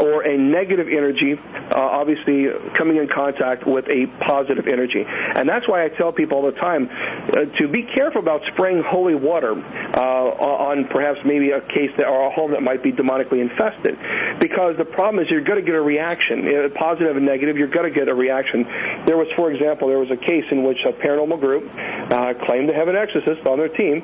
or 0.00 0.22
a 0.22 0.36
negative 0.36 0.88
energy, 0.88 1.34
uh, 1.34 1.74
obviously 1.74 2.48
coming 2.74 2.96
in 2.96 3.08
contact 3.08 3.66
with 3.66 3.86
a 3.88 4.06
positive 4.24 4.66
energy. 4.66 5.04
And 5.06 5.48
that's 5.48 5.68
why 5.68 5.84
I 5.84 5.88
tell 5.88 6.12
people 6.12 6.38
all 6.38 6.46
the 6.50 6.58
time 6.58 6.88
uh, 6.90 7.46
to 7.58 7.68
be 7.68 7.82
careful 7.82 8.20
about 8.20 8.42
spraying 8.52 8.82
holy 8.82 9.14
water 9.14 9.52
uh, 9.52 10.00
on 10.00 10.88
perhaps 10.88 11.20
maybe 11.24 11.50
a 11.50 11.60
case 11.60 11.90
that, 11.96 12.06
or 12.06 12.26
a 12.26 12.30
home 12.30 12.52
that 12.52 12.62
might 12.62 12.82
be 12.82 12.92
demonically 12.92 13.40
infested. 13.40 13.98
Because 14.40 14.76
the 14.76 14.84
problem 14.84 15.22
is 15.22 15.30
you're 15.30 15.44
going 15.44 15.60
to 15.60 15.64
get 15.64 15.74
a 15.74 15.80
reaction, 15.80 16.46
positive 16.74 17.16
and 17.16 17.26
negative, 17.26 17.56
you're 17.56 17.68
going 17.68 17.90
to 17.90 17.94
get 17.94 18.08
a 18.08 18.14
reaction. 18.14 18.64
There 19.06 19.16
was, 19.16 19.28
for 19.36 19.50
example, 19.50 19.88
there 19.88 19.98
was 19.98 20.10
a 20.10 20.16
case 20.16 20.44
in 20.50 20.64
which 20.64 20.78
a 20.84 20.92
paranormal 20.92 21.40
group 21.40 21.70
uh, 21.74 22.34
claimed 22.46 22.68
to 22.68 22.74
have 22.74 22.88
an 22.88 22.96
exorcist 22.96 23.46
on 23.46 23.58
their 23.58 23.68
team, 23.68 24.02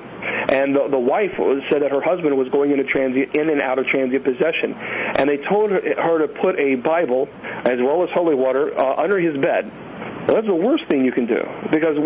and 0.51 0.75
the, 0.75 0.89
the 0.89 0.99
wife 0.99 1.33
said 1.71 1.83
that 1.83 1.91
her 1.91 2.01
husband 2.01 2.37
was 2.37 2.49
going 2.49 2.71
into 2.71 2.85
transient, 2.85 3.37
in 3.37 3.51
and 3.51 3.63
out 3.63 3.79
of 3.79 3.87
transient 3.87 4.25
possession. 4.25 4.75
And 4.75 5.29
they 5.29 5.39
told 5.51 5.71
her, 5.71 5.81
to 5.81 6.29
put 6.41 6.59
a 6.61 6.77
Bible 6.77 7.29
as 7.67 7.79
well 7.83 8.03
as 8.05 8.09
holy 8.15 8.35
water 8.35 8.73
uh, 8.79 9.03
under 9.03 9.19
his 9.19 9.37
bed 9.43 9.67
Well, 10.27 10.37
that's 10.37 10.47
the 10.47 10.55
worst 10.55 10.87
thing 10.89 11.05
you 11.05 11.13
can 11.13 11.27
do 11.27 11.43
because 11.73 11.97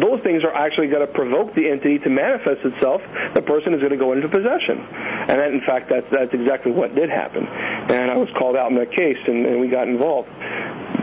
those 0.00 0.20
things 0.22 0.42
are 0.44 0.54
actually 0.54 0.88
going 0.88 1.06
to 1.06 1.12
provoke 1.12 1.54
the 1.54 1.68
entity 1.68 1.98
to 2.00 2.10
manifest 2.10 2.64
itself. 2.64 3.02
The 3.34 3.42
person 3.42 3.74
is 3.74 3.80
going 3.80 3.92
to 3.92 4.00
go 4.00 4.12
into 4.12 4.28
possession, 4.28 4.78
and 4.80 5.36
that, 5.36 5.52
in 5.52 5.60
fact, 5.66 5.90
that's 5.90 6.06
that's 6.10 6.32
exactly 6.32 6.72
what 6.72 6.94
did 6.94 7.10
happen. 7.10 7.46
And 7.46 8.10
I 8.10 8.16
was 8.16 8.30
called 8.38 8.56
out 8.56 8.70
in 8.70 8.76
that 8.78 8.92
case, 8.92 9.18
and, 9.26 9.44
and 9.44 9.60
we 9.60 9.68
got 9.68 9.88
involved. 9.88 10.30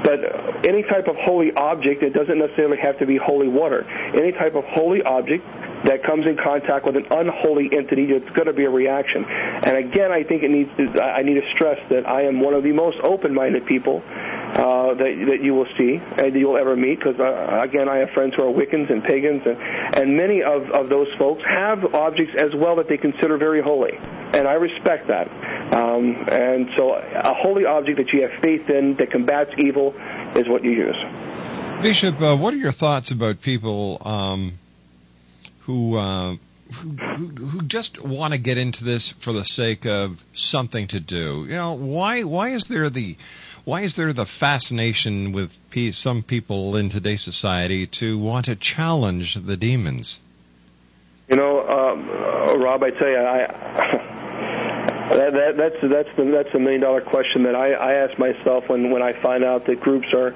But 0.01 0.65
any 0.65 0.81
type 0.81 1.07
of 1.07 1.15
holy 1.21 1.53
object, 1.53 2.01
it 2.01 2.13
doesn't 2.13 2.39
necessarily 2.39 2.77
have 2.81 2.97
to 2.99 3.05
be 3.05 3.17
holy 3.17 3.47
water. 3.47 3.85
Any 4.17 4.31
type 4.31 4.55
of 4.55 4.63
holy 4.65 5.03
object 5.03 5.45
that 5.85 6.03
comes 6.03 6.25
in 6.25 6.37
contact 6.37 6.85
with 6.85 6.95
an 6.95 7.07
unholy 7.11 7.69
entity, 7.71 8.11
it's 8.11 8.29
going 8.31 8.47
to 8.47 8.53
be 8.53 8.65
a 8.65 8.69
reaction. 8.69 9.25
And 9.25 9.77
again, 9.77 10.11
I 10.11 10.23
think 10.23 10.43
it 10.43 10.51
needs 10.51 10.69
to, 10.77 11.01
I 11.01 11.21
need 11.21 11.35
to 11.35 11.47
stress 11.55 11.79
that 11.89 12.07
I 12.07 12.23
am 12.23 12.39
one 12.39 12.53
of 12.53 12.63
the 12.63 12.71
most 12.71 12.97
open-minded 13.03 13.65
people 13.65 14.03
uh, 14.51 14.93
that 14.95 15.25
that 15.29 15.41
you 15.41 15.53
will 15.53 15.67
see 15.77 15.95
and 15.95 16.33
that 16.33 16.37
you'll 16.37 16.57
ever 16.57 16.75
meet. 16.75 16.99
Because 16.99 17.19
uh, 17.19 17.61
again, 17.63 17.87
I 17.87 17.97
have 17.97 18.09
friends 18.11 18.35
who 18.35 18.43
are 18.43 18.53
Wiccans 18.53 18.91
and 18.91 19.03
pagans, 19.03 19.43
and 19.45 19.57
and 19.95 20.17
many 20.17 20.43
of 20.43 20.69
of 20.71 20.89
those 20.89 21.07
folks 21.17 21.41
have 21.47 21.95
objects 21.95 22.35
as 22.37 22.53
well 22.53 22.75
that 22.75 22.87
they 22.87 22.97
consider 22.97 23.37
very 23.37 23.61
holy, 23.61 23.95
and 23.97 24.47
I 24.47 24.53
respect 24.53 25.07
that. 25.07 25.29
Um, 25.73 26.25
and 26.27 26.69
so, 26.75 26.93
a 26.93 27.33
holy 27.33 27.65
object 27.65 27.97
that 27.97 28.11
you 28.11 28.23
have 28.23 28.41
faith 28.41 28.69
in 28.69 28.95
that 28.95 29.09
combats 29.09 29.53
evil 29.57 29.95
is 30.35 30.47
what 30.47 30.63
you 30.63 30.71
use. 30.71 30.97
Bishop, 31.81 32.21
uh, 32.21 32.35
what 32.35 32.53
are 32.53 32.57
your 32.57 32.73
thoughts 32.73 33.11
about 33.11 33.41
people 33.41 34.01
um, 34.01 34.53
who, 35.71 35.97
uh, 35.97 36.35
who, 36.73 36.89
who 36.89 37.61
just 37.63 38.03
want 38.03 38.33
to 38.33 38.39
get 38.39 38.57
into 38.57 38.83
this 38.83 39.11
for 39.11 39.31
the 39.31 39.43
sake 39.43 39.85
of 39.85 40.23
something 40.33 40.87
to 40.87 40.99
do? 40.99 41.45
You 41.47 41.55
know, 41.55 41.73
why 41.73 42.23
why 42.23 42.49
is 42.49 42.65
there 42.65 42.89
the 42.89 43.15
why 43.63 43.81
is 43.81 43.95
there 43.95 44.11
the 44.11 44.25
fascination 44.25 45.31
with 45.31 45.57
some 45.93 46.23
people 46.23 46.75
in 46.75 46.89
today's 46.89 47.21
society 47.21 47.87
to 47.87 48.17
want 48.17 48.45
to 48.45 48.55
challenge 48.55 49.35
the 49.35 49.55
demons? 49.55 50.19
You 51.29 51.37
know, 51.37 51.61
um, 51.61 52.09
uh, 52.09 52.57
Rob, 52.57 52.83
I 52.83 52.89
tell 52.91 53.09
you, 53.09 53.17
I. 53.17 54.07
That, 55.11 55.33
that, 55.33 55.57
that's 55.57 55.75
that's 55.81 56.15
the 56.15 56.23
that's 56.23 56.53
the 56.53 56.59
million 56.59 56.79
dollar 56.79 57.01
question 57.01 57.43
that 57.43 57.53
I, 57.53 57.73
I 57.73 57.91
ask 57.95 58.17
myself 58.17 58.69
when 58.69 58.91
when 58.91 59.01
I 59.01 59.11
find 59.21 59.43
out 59.43 59.65
that 59.65 59.81
groups 59.81 60.07
are 60.13 60.33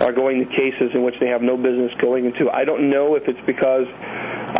are 0.00 0.12
going 0.12 0.38
to 0.38 0.56
cases 0.56 0.92
in 0.94 1.02
which 1.02 1.16
they 1.18 1.26
have 1.30 1.42
no 1.42 1.56
business 1.56 1.92
going 1.98 2.26
into. 2.26 2.48
I 2.48 2.64
don't 2.64 2.88
know 2.88 3.16
if 3.16 3.26
it's 3.26 3.40
because 3.46 3.88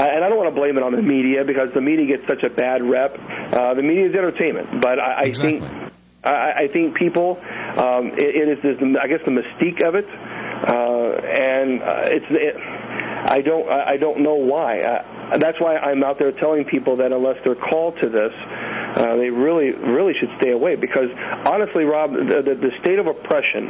and 0.01 0.25
I 0.25 0.29
don't 0.29 0.39
want 0.39 0.49
to 0.49 0.55
blame 0.55 0.77
it 0.77 0.83
on 0.83 0.93
the 0.93 1.03
media 1.03 1.45
because 1.45 1.71
the 1.73 1.81
media 1.81 2.17
gets 2.17 2.27
such 2.27 2.43
a 2.43 2.51
bad 2.51 2.83
rep. 2.83 3.19
Uh, 3.19 3.75
the 3.75 3.83
media 3.83 4.09
is 4.09 4.15
entertainment, 4.15 4.81
but 4.81 4.99
I, 4.99 5.13
I 5.13 5.23
exactly. 5.25 5.61
think 5.61 5.93
I, 6.25 6.53
I 6.57 6.69
think 6.69 6.95
people, 6.95 7.39
um, 7.77 8.13
it, 8.17 8.37
it 8.37 8.49
is 8.49 8.63
this, 8.63 8.77
I 9.01 9.09
guess 9.09 9.21
the 9.25 9.33
mystique 9.33 9.87
of 9.87 9.95
it, 9.95 10.07
uh, 10.09 11.19
and 11.27 11.83
uh, 11.83 12.03
it's. 12.07 12.27
It, 12.31 12.57
I 13.25 13.41
don't. 13.41 13.69
I 13.71 13.97
don't 13.97 14.21
know 14.21 14.35
why. 14.35 14.81
Uh, 14.81 15.39
that's 15.39 15.61
why 15.61 15.77
I'm 15.77 16.03
out 16.03 16.19
there 16.19 16.33
telling 16.33 16.65
people 16.65 16.97
that 16.97 17.13
unless 17.13 17.39
they're 17.45 17.55
called 17.55 17.99
to 18.03 18.09
this, 18.09 18.33
uh, 18.33 19.17
they 19.17 19.31
really, 19.31 19.71
really 19.71 20.13
should 20.19 20.31
stay 20.39 20.51
away. 20.51 20.77
Because 20.77 21.09
honestly, 21.47 21.85
Rob, 21.85 22.13
the, 22.13 22.43
the, 22.43 22.55
the 22.55 22.71
state 22.83 22.99
of 22.99 23.07
oppression 23.07 23.67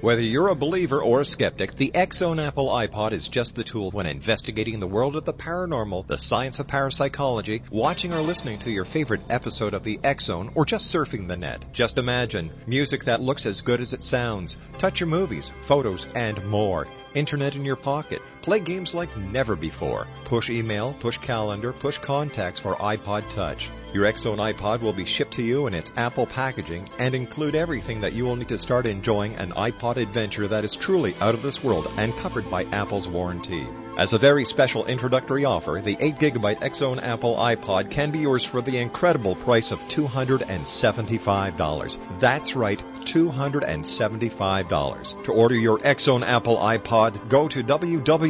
Whether 0.00 0.22
you're 0.22 0.48
a 0.48 0.54
believer 0.54 1.02
or 1.02 1.20
a 1.20 1.26
skeptic, 1.26 1.76
the 1.76 1.94
X 1.94 2.16
Zone 2.16 2.40
Apple 2.40 2.70
iPod 2.70 3.12
is 3.12 3.28
just 3.28 3.54
the 3.54 3.64
tool 3.64 3.90
when 3.90 4.06
investigating 4.06 4.78
the 4.78 4.86
world 4.86 5.14
of 5.14 5.26
the 5.26 5.34
paranormal, 5.34 6.06
the 6.06 6.16
science 6.16 6.58
of 6.58 6.66
parapsychology, 6.68 7.60
watching 7.70 8.14
or 8.14 8.22
listening 8.22 8.58
to 8.60 8.70
your 8.70 8.86
favorite 8.86 9.20
episode 9.28 9.74
of 9.74 9.84
the 9.84 10.00
X 10.02 10.24
Zone, 10.24 10.52
or 10.54 10.64
just 10.64 10.90
surfing 10.90 11.28
the 11.28 11.36
net. 11.36 11.66
Just 11.74 11.98
imagine 11.98 12.50
music 12.66 13.04
that 13.04 13.20
looks 13.20 13.44
as 13.44 13.60
good 13.60 13.82
as 13.82 13.92
it 13.92 14.02
sounds, 14.02 14.56
touch 14.78 15.00
your 15.00 15.06
movies, 15.06 15.52
photos, 15.64 16.06
and 16.14 16.42
more. 16.46 16.86
Internet 17.12 17.56
in 17.56 17.66
your 17.66 17.76
pocket. 17.76 18.22
Play 18.42 18.60
games 18.60 18.94
like 18.94 19.14
never 19.16 19.54
before. 19.54 20.06
Push 20.24 20.48
email, 20.48 20.94
push 20.98 21.18
calendar, 21.18 21.72
push 21.72 21.98
contacts 21.98 22.58
for 22.58 22.74
iPod 22.76 23.28
Touch. 23.28 23.70
Your 23.92 24.06
X 24.06 24.22
Zone 24.22 24.38
iPod 24.38 24.80
will 24.80 24.94
be 24.94 25.04
shipped 25.04 25.34
to 25.34 25.42
you 25.42 25.66
in 25.66 25.74
its 25.74 25.90
Apple 25.96 26.26
packaging 26.26 26.88
and 26.98 27.14
include 27.14 27.54
everything 27.54 28.00
that 28.00 28.14
you 28.14 28.24
will 28.24 28.36
need 28.36 28.48
to 28.48 28.56
start 28.56 28.86
enjoying 28.86 29.34
an 29.34 29.50
iPod 29.50 29.96
adventure 29.96 30.48
that 30.48 30.64
is 30.64 30.74
truly 30.74 31.14
out 31.20 31.34
of 31.34 31.42
this 31.42 31.62
world 31.62 31.86
and 31.96 32.16
covered 32.16 32.50
by 32.50 32.64
Apple's 32.72 33.08
warranty. 33.08 33.66
As 33.98 34.14
a 34.14 34.18
very 34.18 34.46
special 34.46 34.86
introductory 34.86 35.44
offer, 35.44 35.82
the 35.84 35.96
8GB 35.96 36.62
X 36.62 36.78
Zone 36.78 37.00
Apple 37.00 37.36
iPod 37.36 37.90
can 37.90 38.10
be 38.10 38.20
yours 38.20 38.44
for 38.44 38.62
the 38.62 38.78
incredible 38.78 39.34
price 39.34 39.72
of 39.72 39.80
$275. 39.88 41.98
That's 42.20 42.56
right, 42.56 42.82
$275. 43.00 45.24
To 45.24 45.32
order 45.32 45.56
your 45.56 45.84
X 45.84 46.04
Zone 46.04 46.22
Apple 46.22 46.56
iPod, 46.56 47.28
go 47.28 47.48
to 47.48 47.62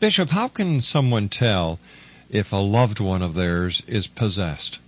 Bishop, 0.00 0.30
how 0.30 0.48
can 0.48 0.80
someone 0.80 1.28
tell 1.28 1.78
if 2.30 2.54
a 2.54 2.56
loved 2.56 2.98
one 2.98 3.20
of 3.20 3.34
theirs 3.34 3.82
is 3.86 4.06
possessed? 4.06 4.78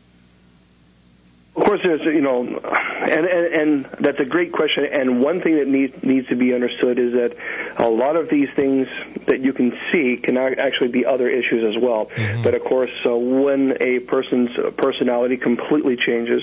Of 1.56 1.64
course, 1.64 1.80
there's 1.82 2.02
you 2.02 2.20
know, 2.20 2.42
and, 2.44 3.26
and 3.26 3.60
and 3.60 3.84
that's 3.98 4.20
a 4.20 4.24
great 4.24 4.52
question. 4.52 4.84
And 4.84 5.20
one 5.20 5.40
thing 5.40 5.56
that 5.56 5.66
needs 5.66 6.00
needs 6.02 6.28
to 6.28 6.36
be 6.36 6.54
understood 6.54 6.96
is 6.98 7.12
that 7.14 7.36
a 7.76 7.88
lot 7.88 8.14
of 8.14 8.28
these 8.28 8.48
things 8.54 8.86
that 9.26 9.40
you 9.40 9.52
can 9.52 9.76
see 9.90 10.16
can 10.16 10.36
actually 10.36 10.88
be 10.88 11.04
other 11.04 11.28
issues 11.28 11.74
as 11.74 11.82
well. 11.82 12.06
Mm-hmm. 12.06 12.44
But 12.44 12.54
of 12.54 12.62
course, 12.62 12.92
uh, 13.04 13.16
when 13.16 13.76
a 13.80 13.98
person's 13.98 14.50
personality 14.76 15.36
completely 15.36 15.96
changes, 15.96 16.42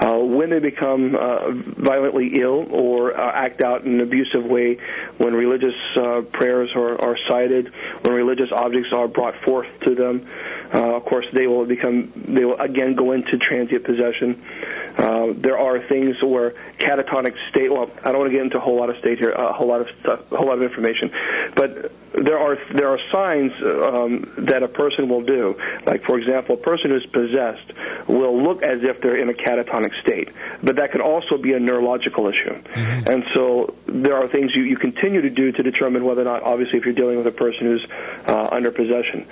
uh, 0.00 0.18
when 0.18 0.50
they 0.50 0.58
become 0.58 1.14
uh, 1.14 1.52
violently 1.52 2.40
ill 2.40 2.66
or 2.70 3.16
uh, 3.16 3.32
act 3.32 3.62
out 3.62 3.84
in 3.84 3.94
an 3.94 4.00
abusive 4.00 4.44
way, 4.44 4.78
when 5.18 5.32
religious 5.32 5.76
uh, 5.96 6.22
prayers 6.32 6.70
are, 6.74 7.00
are 7.00 7.16
cited, 7.28 7.72
when 8.02 8.14
religious 8.14 8.50
objects 8.50 8.92
are 8.92 9.06
brought 9.06 9.36
forth 9.44 9.68
to 9.84 9.94
them. 9.94 10.26
Uh, 10.72 10.96
of 10.96 11.04
course, 11.04 11.26
they 11.32 11.46
will 11.46 11.66
become 11.66 12.12
they 12.28 12.44
will 12.44 12.60
again 12.60 12.94
go 12.94 13.12
into 13.12 13.38
transient 13.38 13.84
possession. 13.84 14.42
Uh, 14.96 15.32
there 15.34 15.58
are 15.58 15.80
things 15.88 16.22
where 16.22 16.54
catatonic 16.78 17.34
state. 17.50 17.72
Well, 17.72 17.90
I 18.04 18.12
don't 18.12 18.20
want 18.20 18.30
to 18.30 18.36
get 18.36 18.44
into 18.44 18.58
a 18.58 18.60
whole 18.60 18.76
lot 18.76 18.90
of 18.90 18.96
state 18.98 19.18
here, 19.18 19.30
a 19.30 19.52
whole 19.52 19.68
lot 19.68 19.80
of 19.80 19.88
stuff, 20.00 20.30
a 20.32 20.36
whole 20.36 20.46
lot 20.46 20.58
of 20.58 20.62
information, 20.62 21.10
but 21.54 21.92
there 22.12 22.38
are 22.38 22.58
there 22.72 22.88
are 22.88 22.98
signs 23.12 23.52
um, 23.62 24.32
that 24.38 24.62
a 24.62 24.68
person 24.68 25.08
will 25.08 25.22
do. 25.22 25.56
Like 25.86 26.04
for 26.04 26.18
example, 26.18 26.56
a 26.56 26.58
person 26.58 26.90
who's 26.90 27.06
possessed 27.06 27.72
will 28.08 28.42
look 28.42 28.62
as 28.62 28.82
if 28.82 29.00
they're 29.00 29.16
in 29.16 29.28
a 29.28 29.32
catatonic 29.32 29.98
state, 30.02 30.30
but 30.62 30.76
that 30.76 30.92
can 30.92 31.00
also 31.00 31.38
be 31.38 31.52
a 31.52 31.60
neurological 31.60 32.26
issue. 32.28 32.50
Mm-hmm. 32.50 33.08
And 33.08 33.24
so 33.32 33.74
there 33.86 34.16
are 34.16 34.28
things 34.28 34.52
you, 34.54 34.62
you 34.62 34.76
continue 34.76 35.22
to 35.22 35.30
do 35.30 35.52
to 35.52 35.62
determine 35.62 36.04
whether 36.04 36.22
or 36.22 36.24
not, 36.24 36.42
obviously, 36.42 36.78
if 36.78 36.84
you're 36.84 36.94
dealing 36.94 37.16
with 37.16 37.26
a 37.26 37.32
person 37.32 37.66
who's 37.66 37.86
uh, 38.26 38.48
under 38.50 38.70
possession. 38.70 39.26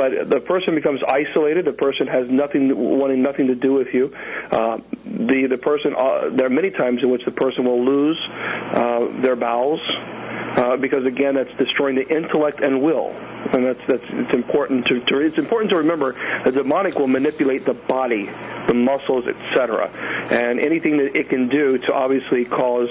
But 0.00 0.30
the 0.30 0.40
person 0.40 0.74
becomes 0.74 1.02
isolated. 1.06 1.66
The 1.66 1.74
person 1.74 2.06
has 2.06 2.26
nothing, 2.30 2.74
wanting 2.74 3.20
nothing 3.20 3.48
to 3.48 3.54
do 3.54 3.74
with 3.74 3.88
you. 3.92 4.10
Uh, 4.50 4.78
the 5.04 5.46
the 5.46 5.58
person, 5.58 5.94
uh, 5.94 6.30
there 6.30 6.46
are 6.46 6.56
many 6.62 6.70
times 6.70 7.02
in 7.02 7.10
which 7.10 7.26
the 7.26 7.30
person 7.32 7.66
will 7.66 7.84
lose 7.84 8.18
uh, 8.30 9.20
their 9.20 9.36
bowels 9.36 9.82
uh, 10.56 10.76
because 10.76 11.06
again, 11.06 11.34
that's 11.34 11.52
destroying 11.58 11.94
the 11.94 12.08
intellect 12.08 12.60
and 12.60 12.82
will, 12.82 13.10
and 13.52 13.64
that's 13.64 13.80
that's 13.86 14.04
it's 14.08 14.34
important 14.34 14.86
to, 14.86 15.00
to 15.00 15.18
it's 15.18 15.38
important 15.38 15.70
to 15.70 15.76
remember 15.76 16.14
the 16.44 16.50
demonic 16.50 16.98
will 16.98 17.06
manipulate 17.06 17.64
the 17.64 17.74
body, 17.74 18.28
the 18.66 18.74
muscles, 18.74 19.26
etc., 19.26 19.88
and 20.30 20.58
anything 20.58 20.96
that 20.98 21.16
it 21.16 21.28
can 21.28 21.48
do 21.48 21.78
to 21.78 21.94
obviously 21.94 22.44
cause 22.44 22.90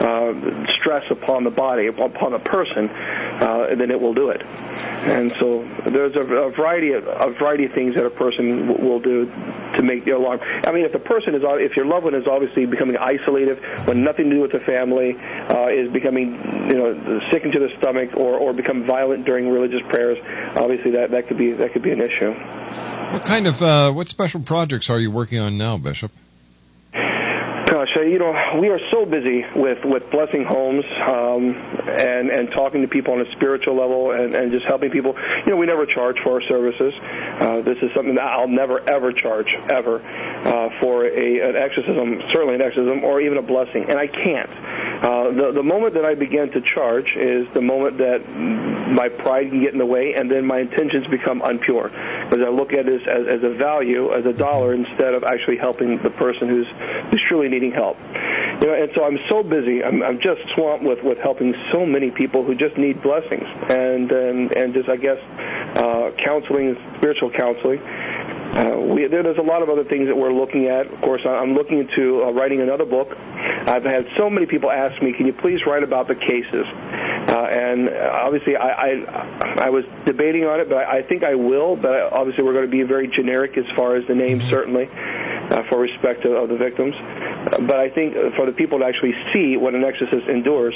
uh, 0.00 0.66
stress 0.80 1.04
upon 1.10 1.44
the 1.44 1.50
body, 1.50 1.86
upon 1.86 2.32
a 2.32 2.38
person, 2.38 2.88
uh, 2.88 3.74
then 3.74 3.90
it 3.90 4.00
will 4.00 4.14
do 4.14 4.30
it. 4.30 4.42
And 4.42 5.30
so 5.38 5.68
there's 5.86 6.16
a, 6.16 6.20
a 6.20 6.50
variety 6.50 6.92
of 6.92 7.06
a 7.06 7.30
variety 7.38 7.66
of 7.66 7.72
things 7.72 7.94
that 7.96 8.06
a 8.06 8.10
person 8.10 8.68
w- 8.68 8.88
will 8.88 9.00
do 9.00 9.26
to 9.76 9.82
make 9.82 10.04
the 10.04 10.12
alarm. 10.12 10.40
I 10.42 10.72
mean, 10.72 10.84
if 10.84 10.92
the 10.92 10.98
person 10.98 11.34
is, 11.34 11.42
if 11.44 11.76
your 11.76 11.86
loved 11.86 12.04
one 12.04 12.14
is 12.14 12.26
obviously 12.26 12.66
becoming 12.66 12.96
isolated, 12.96 13.58
when 13.86 14.04
nothing 14.04 14.30
to 14.30 14.36
do 14.36 14.40
with 14.40 14.52
the 14.52 14.60
family, 14.60 15.16
uh, 15.16 15.68
is 15.68 15.92
becoming, 15.92 16.32
you 16.70 16.76
know, 16.76 17.20
sick 17.30 17.44
into 17.44 17.58
the 17.58 17.70
stomach, 17.78 18.16
or 18.16 18.36
or 18.36 18.52
become 18.52 18.84
violent 18.84 19.24
during 19.24 19.48
religious 19.48 19.82
prayers, 19.88 20.18
obviously 20.56 20.92
that 20.92 21.10
that 21.10 21.28
could 21.28 21.38
be 21.38 21.52
that 21.52 21.72
could 21.72 21.82
be 21.82 21.90
an 21.90 22.00
issue. 22.00 22.32
What 23.12 23.24
kind 23.24 23.46
of 23.46 23.62
uh, 23.62 23.92
what 23.92 24.08
special 24.08 24.40
projects 24.40 24.90
are 24.90 24.98
you 24.98 25.10
working 25.10 25.38
on 25.38 25.56
now, 25.58 25.76
Bishop? 25.76 26.10
Uh, 27.96 28.00
you 28.00 28.18
know, 28.18 28.32
we 28.58 28.70
are 28.70 28.80
so 28.90 29.06
busy 29.06 29.44
with 29.54 29.84
with 29.84 30.10
blessing 30.10 30.44
homes 30.44 30.84
um, 31.06 31.54
and 31.86 32.30
and 32.30 32.50
talking 32.50 32.82
to 32.82 32.88
people 32.88 33.14
on 33.14 33.20
a 33.20 33.30
spiritual 33.32 33.76
level 33.76 34.10
and 34.10 34.34
and 34.34 34.50
just 34.50 34.66
helping 34.66 34.90
people. 34.90 35.14
You 35.46 35.52
know, 35.52 35.56
we 35.56 35.66
never 35.66 35.86
charge 35.86 36.16
for 36.24 36.34
our 36.34 36.42
services. 36.42 36.92
Uh, 37.40 37.60
this 37.60 37.78
is 37.82 37.90
something 37.94 38.16
that 38.16 38.24
I'll 38.24 38.48
never 38.48 38.80
ever 38.88 39.12
charge 39.12 39.48
ever 39.70 40.02
uh, 40.02 40.70
for 40.80 41.04
a 41.04 41.40
an 41.40 41.56
exorcism, 41.56 42.20
certainly 42.32 42.56
an 42.56 42.62
exorcism, 42.62 43.04
or 43.04 43.20
even 43.20 43.38
a 43.38 43.42
blessing, 43.42 43.84
and 43.88 43.98
I 43.98 44.08
can't. 44.08 44.50
Uh, 45.04 45.30
the 45.30 45.52
the 45.52 45.62
moment 45.62 45.94
that 45.94 46.04
I 46.04 46.14
begin 46.14 46.50
to 46.52 46.60
charge 46.60 47.14
is 47.16 47.46
the 47.54 47.62
moment 47.62 47.98
that 47.98 48.28
my 48.28 49.08
pride 49.08 49.50
can 49.50 49.60
get 49.60 49.72
in 49.72 49.78
the 49.78 49.86
way, 49.86 50.14
and 50.14 50.30
then 50.30 50.46
my 50.46 50.60
intentions 50.60 51.06
become 51.06 51.40
unpure. 51.42 51.92
Because 52.28 52.44
I 52.46 52.50
look 52.50 52.72
at 52.72 52.88
it 52.88 53.06
as, 53.06 53.26
as 53.26 53.42
a 53.42 53.54
value, 53.54 54.12
as 54.12 54.24
a 54.26 54.32
dollar, 54.32 54.74
instead 54.74 55.14
of 55.14 55.24
actually 55.24 55.58
helping 55.58 56.02
the 56.02 56.10
person 56.10 56.48
who's 56.48 56.66
who's 57.10 57.22
truly 57.28 57.48
needing 57.48 57.72
help. 57.72 57.96
You 58.60 58.68
know, 58.68 58.74
and 58.74 58.90
so 58.94 59.04
I'm 59.04 59.18
so 59.28 59.42
busy. 59.42 59.82
I'm, 59.84 60.02
I'm 60.02 60.20
just 60.20 60.40
swamped 60.54 60.84
with 60.84 61.02
with 61.02 61.18
helping 61.18 61.54
so 61.72 61.84
many 61.84 62.10
people 62.10 62.44
who 62.44 62.54
just 62.54 62.76
need 62.76 63.02
blessings, 63.02 63.46
and 63.68 64.10
and 64.10 64.56
and 64.56 64.74
just 64.74 64.88
I 64.88 64.96
guess 64.96 65.18
uh, 65.76 66.10
counseling, 66.24 66.76
spiritual 66.96 67.30
counseling. 67.30 67.80
Uh, 68.54 68.78
we, 68.78 69.06
there, 69.08 69.24
there's 69.24 69.38
a 69.38 69.42
lot 69.42 69.62
of 69.62 69.68
other 69.68 69.82
things 69.82 70.06
that 70.06 70.16
we're 70.16 70.32
looking 70.32 70.66
at. 70.66 70.86
Of 70.86 71.00
course, 71.00 71.22
I'm 71.26 71.54
looking 71.54 71.80
into 71.80 72.22
uh, 72.22 72.30
writing 72.30 72.60
another 72.60 72.84
book. 72.84 73.16
I've 73.18 73.82
had 73.82 74.06
so 74.16 74.30
many 74.30 74.46
people 74.46 74.70
ask 74.70 75.02
me, 75.02 75.12
"Can 75.12 75.26
you 75.26 75.32
please 75.32 75.66
write 75.66 75.82
about 75.82 76.06
the 76.06 76.14
cases?" 76.14 76.64
Uh, 76.66 77.48
and 77.50 77.88
obviously, 77.90 78.56
I, 78.56 78.68
I 78.68 79.66
I 79.66 79.70
was 79.70 79.84
debating 80.04 80.44
on 80.44 80.60
it, 80.60 80.68
but 80.68 80.76
I, 80.76 80.98
I 80.98 81.02
think 81.02 81.24
I 81.24 81.34
will. 81.34 81.74
But 81.74 82.12
obviously, 82.12 82.44
we're 82.44 82.52
going 82.52 82.66
to 82.66 82.70
be 82.70 82.82
very 82.82 83.08
generic 83.08 83.56
as 83.58 83.64
far 83.74 83.96
as 83.96 84.06
the 84.06 84.14
name, 84.14 84.40
certainly, 84.50 84.88
uh, 84.88 85.64
for 85.64 85.78
respect 85.78 86.24
of, 86.24 86.32
of 86.34 86.48
the 86.48 86.56
victims. 86.56 86.94
Uh, 86.94 87.60
but 87.60 87.76
I 87.80 87.90
think 87.90 88.14
for 88.36 88.46
the 88.46 88.52
people 88.52 88.78
to 88.78 88.84
actually 88.84 89.14
see 89.34 89.56
what 89.56 89.74
an 89.74 89.82
exorcist 89.82 90.28
endures 90.28 90.74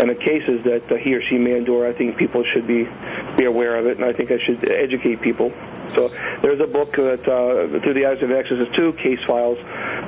and 0.00 0.08
the 0.08 0.14
cases 0.14 0.64
that 0.64 0.90
uh, 0.90 0.96
he 0.96 1.14
or 1.14 1.22
she 1.28 1.36
may 1.36 1.56
endure, 1.56 1.86
I 1.86 1.92
think 1.92 2.16
people 2.16 2.42
should 2.54 2.66
be 2.66 2.88
be 3.36 3.44
aware 3.44 3.76
of 3.76 3.86
it, 3.86 3.98
and 3.98 4.04
I 4.06 4.12
think 4.12 4.30
I 4.30 4.38
should 4.38 4.70
educate 4.70 5.20
people. 5.20 5.52
So 5.94 6.08
there's 6.42 6.60
a 6.60 6.66
book 6.66 6.92
that 6.96 7.26
uh, 7.28 7.80
through 7.80 7.94
the 7.94 8.06
eyes 8.06 8.22
of 8.22 8.30
Exorcist 8.30 8.76
2 8.76 8.92
case 8.94 9.18
files. 9.26 9.58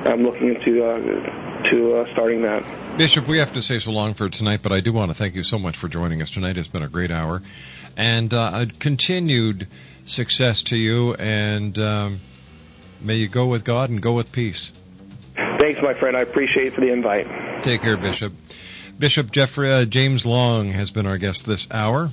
I'm 0.03 0.23
looking 0.23 0.55
into 0.55 0.83
uh, 0.83 1.69
to 1.69 1.95
uh, 1.95 2.11
starting 2.13 2.41
that. 2.43 2.97
Bishop, 2.97 3.27
we 3.27 3.37
have 3.37 3.53
to 3.53 3.61
say 3.61 3.79
so 3.79 3.91
long 3.91 4.13
for 4.13 4.29
tonight, 4.29 4.61
but 4.63 4.71
I 4.71 4.81
do 4.81 4.93
want 4.93 5.11
to 5.11 5.15
thank 5.15 5.35
you 5.35 5.43
so 5.43 5.59
much 5.59 5.77
for 5.77 5.87
joining 5.87 6.21
us 6.21 6.31
tonight. 6.31 6.57
It's 6.57 6.67
been 6.67 6.83
a 6.83 6.89
great 6.89 7.11
hour, 7.11 7.41
and 7.95 8.33
uh, 8.33 8.65
continued 8.79 9.67
success 10.05 10.63
to 10.63 10.77
you, 10.77 11.13
and 11.13 11.77
um, 11.79 12.19
may 12.99 13.15
you 13.15 13.27
go 13.27 13.47
with 13.47 13.63
God 13.63 13.89
and 13.89 14.01
go 14.01 14.13
with 14.13 14.31
peace. 14.31 14.71
Thanks, 15.35 15.79
my 15.81 15.93
friend. 15.93 16.17
I 16.17 16.21
appreciate 16.21 16.73
for 16.73 16.81
the 16.81 16.91
invite. 16.91 17.63
Take 17.63 17.81
care, 17.81 17.97
Bishop. 17.97 18.33
Bishop 18.97 19.31
Jeffrey 19.31 19.71
uh, 19.71 19.85
James 19.85 20.25
Long 20.25 20.69
has 20.69 20.91
been 20.91 21.05
our 21.05 21.17
guest 21.17 21.45
this 21.45 21.67
hour. 21.71 22.09